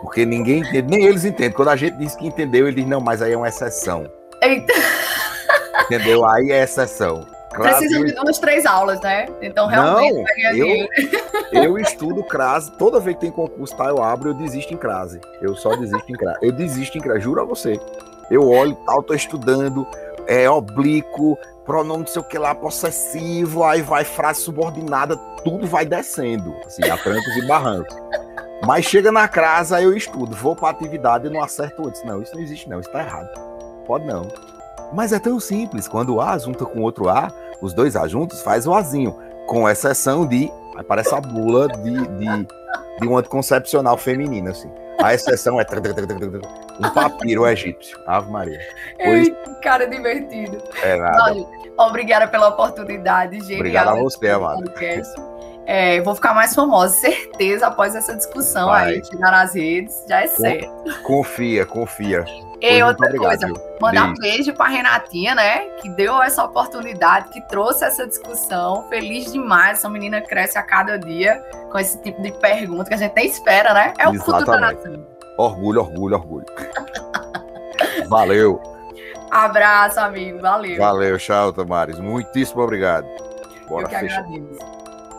Porque 0.00 0.24
ninguém 0.24 0.60
entende, 0.60 0.82
nem 0.82 1.04
eles 1.04 1.24
entendem. 1.24 1.52
Quando 1.52 1.68
a 1.68 1.76
gente 1.76 1.96
diz 1.96 2.14
que 2.14 2.26
entendeu, 2.26 2.68
ele 2.68 2.82
diz, 2.82 2.88
não, 2.88 3.00
mas 3.00 3.20
aí 3.20 3.32
é 3.32 3.36
uma 3.36 3.48
exceção. 3.48 4.10
Eita. 4.42 4.72
Entendeu? 5.84 6.24
Aí 6.26 6.52
é 6.52 6.62
exceção. 6.62 7.26
Crase, 7.50 7.78
Precisa 7.78 8.04
de 8.04 8.14
duas, 8.14 8.38
três 8.38 8.66
aulas, 8.66 9.00
né? 9.00 9.26
Então 9.40 9.66
realmente 9.66 10.12
não, 10.12 10.54
eu. 10.54 10.88
Eu 11.50 11.78
estudo 11.78 12.22
crase, 12.22 12.70
toda 12.72 13.00
vez 13.00 13.16
que 13.16 13.22
tem 13.22 13.30
concurso, 13.30 13.74
tá, 13.74 13.86
eu 13.86 14.02
abro, 14.02 14.30
eu 14.30 14.34
desisto 14.34 14.74
em 14.74 14.76
crase. 14.76 15.20
Eu 15.40 15.56
só 15.56 15.74
desisto 15.74 16.12
em 16.12 16.14
crase. 16.14 16.38
Eu 16.42 16.52
desisto 16.52 16.98
em 16.98 17.00
crase, 17.00 17.20
juro 17.20 17.40
a 17.40 17.44
você. 17.44 17.80
Eu 18.30 18.46
olho, 18.48 18.76
tal, 18.86 19.02
tô 19.02 19.14
estudando, 19.14 19.86
é 20.26 20.48
oblíquo, 20.48 21.38
pronome 21.64 22.00
não 22.00 22.06
sei 22.06 22.20
o 22.20 22.24
que 22.24 22.38
lá, 22.38 22.54
possessivo, 22.54 23.64
aí 23.64 23.80
vai 23.80 24.04
frase 24.04 24.42
subordinada, 24.42 25.16
tudo 25.42 25.66
vai 25.66 25.86
descendo, 25.86 26.54
assim, 26.66 26.84
a 26.88 26.96
trancos 26.98 27.36
e 27.36 27.46
barrancos. 27.46 27.96
Mas 28.66 28.84
chega 28.84 29.12
na 29.12 29.28
casa, 29.28 29.80
eu 29.80 29.96
estudo, 29.96 30.34
vou 30.34 30.54
para 30.54 30.70
atividade 30.70 31.26
e 31.26 31.30
não 31.30 31.42
acerto 31.42 31.86
antes. 31.86 32.04
Não, 32.04 32.20
isso 32.22 32.34
não 32.34 32.42
existe 32.42 32.68
não, 32.68 32.80
isso 32.80 32.90
tá 32.90 33.00
errado. 33.00 33.28
Pode 33.86 34.06
não. 34.06 34.28
Mas 34.92 35.12
é 35.12 35.18
tão 35.18 35.38
simples, 35.38 35.86
quando 35.86 36.14
o 36.14 36.20
A 36.20 36.36
junta 36.38 36.64
com 36.64 36.80
outro 36.80 37.08
A, 37.08 37.30
os 37.60 37.72
dois 37.72 37.96
A 37.96 38.08
juntos 38.08 38.42
faz 38.42 38.66
o 38.66 38.74
Azinho, 38.74 39.16
com 39.46 39.68
exceção 39.68 40.26
de, 40.26 40.50
parece 40.86 41.14
a 41.14 41.20
bula 41.20 41.68
de, 41.68 42.06
de, 42.06 42.46
de 43.00 43.08
um 43.08 43.16
anticoncepcional 43.16 43.96
feminino, 43.96 44.50
assim. 44.50 44.70
A 45.00 45.14
exceção 45.14 45.60
é 45.60 45.64
um 45.64 46.90
papiro 46.92 47.46
egípcio. 47.46 47.96
Ave 48.06 48.30
Maria. 48.30 48.58
Pois... 49.02 49.28
Cara 49.62 49.86
divertido. 49.86 50.60
É 50.82 50.96
nada. 50.96 51.22
Olha, 51.22 51.46
obrigada 51.76 52.26
pela 52.26 52.48
oportunidade, 52.48 53.38
genial. 53.40 53.60
Obrigado 53.60 53.88
a 53.88 53.94
você, 53.94 54.28
amado. 54.28 54.64
É, 55.70 56.00
vou 56.00 56.14
ficar 56.14 56.32
mais 56.32 56.54
famosa, 56.54 56.94
certeza, 56.96 57.66
após 57.66 57.94
essa 57.94 58.16
discussão 58.16 58.68
Vai. 58.68 58.94
aí, 58.94 59.02
tirar 59.02 59.30
nas 59.30 59.54
redes, 59.54 60.02
já 60.08 60.22
é 60.22 60.26
certo. 60.26 60.66
Confia, 61.02 61.66
confia. 61.66 62.24
E 62.60 62.82
outra 62.82 63.06
obrigado, 63.06 63.52
coisa, 63.52 63.76
mandar 63.80 64.06
um 64.06 64.14
beijo 64.14 64.52
pra 64.54 64.66
Renatinha, 64.66 65.34
né? 65.34 65.68
Que 65.80 65.90
deu 65.90 66.20
essa 66.22 66.42
oportunidade, 66.42 67.28
que 67.28 67.40
trouxe 67.48 67.84
essa 67.84 68.06
discussão. 68.06 68.84
Feliz 68.88 69.30
demais. 69.30 69.78
Essa 69.78 69.88
menina 69.90 70.20
cresce 70.22 70.56
a 70.58 70.62
cada 70.62 70.98
dia 70.98 71.40
com 71.70 71.78
esse 71.78 72.00
tipo 72.02 72.20
de 72.22 72.32
pergunta 72.32 72.86
que 72.86 72.94
a 72.94 72.96
gente 72.96 73.14
nem 73.14 73.26
espera, 73.26 73.72
né? 73.74 73.92
É 73.98 74.08
o 74.08 74.14
Exatamente. 74.14 74.24
futuro 74.24 74.46
da 74.46 74.58
nação. 74.58 75.06
Orgulho, 75.36 75.80
orgulho, 75.82 76.16
orgulho. 76.16 76.46
Valeu. 78.08 78.60
Abraço, 79.30 80.00
amigo. 80.00 80.40
Valeu. 80.40 80.78
Valeu, 80.78 81.18
tchau, 81.18 81.52
Tamares. 81.52 81.98
Muitíssimo 82.00 82.62
obrigado. 82.62 83.06
Bora 83.68 83.84
Eu 83.84 83.88
que 83.88 83.98
fechar. 83.98 84.20
agradeço. 84.24 84.77